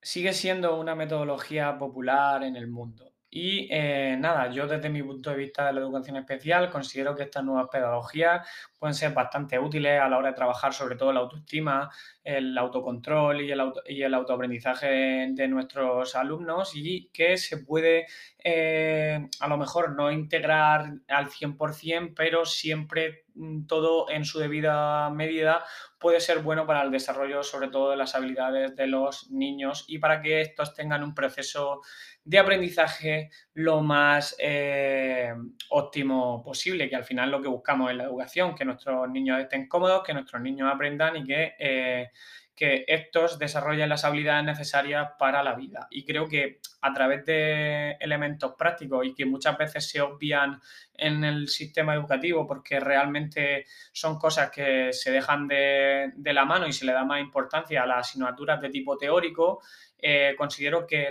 Sigue 0.00 0.32
siendo 0.32 0.78
una 0.78 0.94
metodología 0.94 1.76
popular 1.76 2.42
en 2.42 2.56
el 2.56 2.68
mundo. 2.68 3.12
Y 3.30 3.68
eh, 3.70 4.16
nada, 4.18 4.50
yo 4.50 4.66
desde 4.66 4.88
mi 4.88 5.02
punto 5.02 5.30
de 5.30 5.36
vista 5.36 5.66
de 5.66 5.74
la 5.74 5.80
educación 5.80 6.16
especial 6.16 6.70
considero 6.70 7.14
que 7.14 7.24
estas 7.24 7.44
nuevas 7.44 7.68
pedagogías 7.70 8.48
pueden 8.78 8.94
ser 8.94 9.12
bastante 9.12 9.58
útiles 9.58 10.00
a 10.00 10.08
la 10.08 10.16
hora 10.16 10.28
de 10.28 10.34
trabajar 10.34 10.72
sobre 10.72 10.96
todo 10.96 11.12
la 11.12 11.20
autoestima, 11.20 11.90
el 12.28 12.58
autocontrol 12.58 13.40
y 13.40 13.50
el, 13.50 13.60
auto, 13.60 13.80
y 13.86 14.02
el 14.02 14.12
autoaprendizaje 14.12 15.28
de 15.30 15.48
nuestros 15.48 16.14
alumnos 16.14 16.72
y 16.74 17.08
que 17.10 17.38
se 17.38 17.56
puede 17.56 18.06
eh, 18.44 19.26
a 19.40 19.48
lo 19.48 19.56
mejor 19.56 19.96
no 19.96 20.12
integrar 20.12 20.92
al 21.08 21.30
100%, 21.30 22.12
pero 22.14 22.44
siempre 22.44 23.24
mm, 23.34 23.66
todo 23.66 24.10
en 24.10 24.26
su 24.26 24.38
debida 24.40 25.08
medida 25.08 25.64
puede 25.98 26.20
ser 26.20 26.40
bueno 26.40 26.66
para 26.66 26.82
el 26.82 26.90
desarrollo 26.90 27.42
sobre 27.42 27.68
todo 27.68 27.90
de 27.90 27.96
las 27.96 28.14
habilidades 28.14 28.76
de 28.76 28.86
los 28.88 29.30
niños 29.30 29.86
y 29.88 29.98
para 29.98 30.20
que 30.20 30.42
estos 30.42 30.74
tengan 30.74 31.02
un 31.02 31.14
proceso 31.14 31.80
de 32.28 32.38
aprendizaje 32.38 33.30
lo 33.54 33.80
más 33.80 34.36
eh, 34.38 35.32
óptimo 35.70 36.42
posible, 36.42 36.86
que 36.86 36.96
al 36.96 37.04
final 37.04 37.30
lo 37.30 37.40
que 37.40 37.48
buscamos 37.48 37.90
en 37.90 37.96
la 37.96 38.04
educación, 38.04 38.54
que 38.54 38.66
nuestros 38.66 39.08
niños 39.08 39.40
estén 39.40 39.66
cómodos, 39.66 40.02
que 40.04 40.12
nuestros 40.12 40.42
niños 40.42 40.70
aprendan 40.70 41.16
y 41.16 41.24
que, 41.24 41.54
eh, 41.58 42.10
que 42.58 42.84
estos 42.88 43.38
desarrollen 43.38 43.88
las 43.88 44.04
habilidades 44.04 44.44
necesarias 44.44 45.10
para 45.16 45.44
la 45.44 45.54
vida. 45.54 45.86
Y 45.90 46.04
creo 46.04 46.26
que 46.26 46.58
a 46.80 46.92
través 46.92 47.24
de 47.24 47.92
elementos 48.00 48.54
prácticos 48.58 49.06
y 49.06 49.14
que 49.14 49.26
muchas 49.26 49.56
veces 49.56 49.88
se 49.88 50.00
obvian 50.00 50.60
en 50.94 51.22
el 51.22 51.46
sistema 51.46 51.94
educativo 51.94 52.48
porque 52.48 52.80
realmente 52.80 53.64
son 53.92 54.18
cosas 54.18 54.50
que 54.50 54.92
se 54.92 55.12
dejan 55.12 55.46
de, 55.46 56.12
la 56.16 56.44
mano 56.44 56.66
y 56.66 56.72
se 56.72 56.84
le 56.84 56.92
da 56.92 57.04
más 57.04 57.20
importancia 57.20 57.84
a 57.84 57.86
las 57.86 58.08
asignaturas 58.08 58.60
de 58.60 58.70
tipo 58.70 58.98
teórico, 58.98 59.62
eh, 59.96 60.34
considero 60.36 60.84
que 60.84 61.08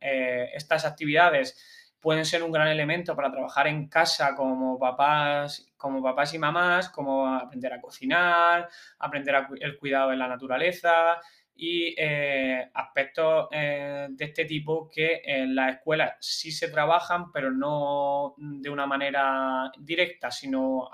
eh, 0.00 0.50
estas 0.52 0.84
actividades 0.84 1.81
pueden 2.02 2.24
ser 2.26 2.42
un 2.42 2.50
gran 2.50 2.68
elemento 2.68 3.14
para 3.14 3.30
trabajar 3.30 3.68
en 3.68 3.88
casa 3.88 4.34
como 4.34 4.78
papás, 4.78 5.72
como 5.76 6.02
papás 6.02 6.34
y 6.34 6.38
mamás, 6.38 6.90
como 6.90 7.28
aprender 7.28 7.72
a 7.72 7.80
cocinar, 7.80 8.68
aprender 8.98 9.46
el 9.60 9.78
cuidado 9.78 10.10
de 10.10 10.16
la 10.16 10.26
naturaleza 10.26 11.20
y 11.64 11.94
eh, 11.96 12.70
aspectos 12.74 13.48
de 13.50 14.24
este 14.24 14.46
tipo 14.46 14.90
que 14.90 15.22
en 15.24 15.54
la 15.54 15.70
escuela 15.70 16.16
sí 16.18 16.50
se 16.50 16.68
trabajan, 16.68 17.30
pero 17.30 17.52
no 17.52 18.34
de 18.36 18.68
una 18.68 18.84
manera 18.84 19.70
directa, 19.78 20.32
sino 20.32 20.90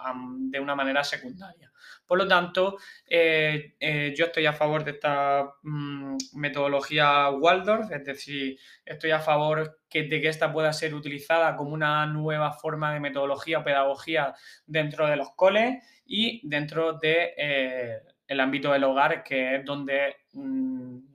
de 0.50 0.60
una 0.60 0.74
manera 0.74 1.02
secundaria. 1.02 1.72
Por 2.06 2.18
lo 2.18 2.28
tanto, 2.28 2.76
eh, 3.08 3.76
eh, 3.80 4.14
yo 4.14 4.26
estoy 4.26 4.44
a 4.44 4.52
favor 4.52 4.84
de 4.84 4.90
esta 4.90 5.54
mm, 5.62 6.16
metodología 6.34 7.30
Waldorf, 7.30 7.90
es 7.90 8.04
decir, 8.04 8.58
estoy 8.84 9.12
a 9.12 9.20
favor 9.20 9.78
de 9.90 10.20
que 10.20 10.28
esta 10.28 10.52
pueda 10.52 10.72
ser 10.74 10.94
utilizada 10.94 11.56
como 11.56 11.70
una 11.70 12.04
nueva 12.04 12.52
forma 12.52 12.92
de 12.92 13.00
metodología 13.00 13.60
o 13.60 13.64
pedagogía 13.64 14.34
dentro 14.66 15.06
de 15.06 15.16
los 15.16 15.30
coles 15.34 15.82
y 16.04 16.46
dentro 16.46 16.92
del 16.92 17.00
de, 17.00 17.34
eh, 17.38 17.98
el 18.28 18.40
ámbito 18.40 18.72
del 18.72 18.84
hogar, 18.84 19.24
que 19.24 19.56
es 19.56 19.64
donde 19.64 20.16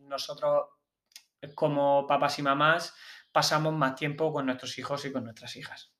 nosotros 0.07 0.67
como 1.55 2.07
papás 2.07 2.39
y 2.39 2.41
mamás 2.41 2.93
pasamos 3.31 3.73
más 3.73 3.95
tiempo 3.95 4.31
con 4.31 4.45
nuestros 4.45 4.77
hijos 4.77 5.03
y 5.05 5.12
con 5.12 5.23
nuestras 5.23 5.55
hijas. 5.55 5.93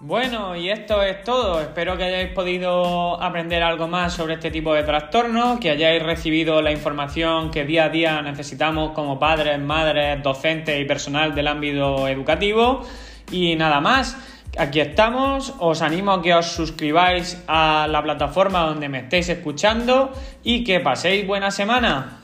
Bueno, 0.00 0.56
y 0.56 0.70
esto 0.70 1.02
es 1.02 1.22
todo. 1.24 1.60
Espero 1.60 1.96
que 1.96 2.04
hayáis 2.04 2.32
podido 2.32 3.20
aprender 3.20 3.62
algo 3.62 3.88
más 3.88 4.14
sobre 4.14 4.34
este 4.34 4.50
tipo 4.50 4.72
de 4.72 4.84
trastornos, 4.84 5.58
que 5.58 5.70
hayáis 5.70 6.02
recibido 6.02 6.62
la 6.62 6.70
información 6.70 7.50
que 7.50 7.64
día 7.64 7.86
a 7.86 7.88
día 7.88 8.22
necesitamos 8.22 8.92
como 8.92 9.18
padres, 9.18 9.58
madres, 9.58 10.22
docentes 10.22 10.80
y 10.80 10.84
personal 10.84 11.34
del 11.34 11.48
ámbito 11.48 12.06
educativo. 12.06 12.86
Y 13.30 13.56
nada 13.56 13.80
más, 13.80 14.16
aquí 14.58 14.80
estamos. 14.80 15.54
Os 15.58 15.80
animo 15.80 16.12
a 16.12 16.20
que 16.20 16.34
os 16.34 16.52
suscribáis 16.52 17.38
a 17.46 17.86
la 17.88 18.02
plataforma 18.02 18.66
donde 18.66 18.90
me 18.90 19.06
estéis 19.06 19.28
escuchando 19.30 20.12
y 20.42 20.64
que 20.64 20.80
paséis 20.80 21.26
buena 21.26 21.50
semana. 21.50 22.17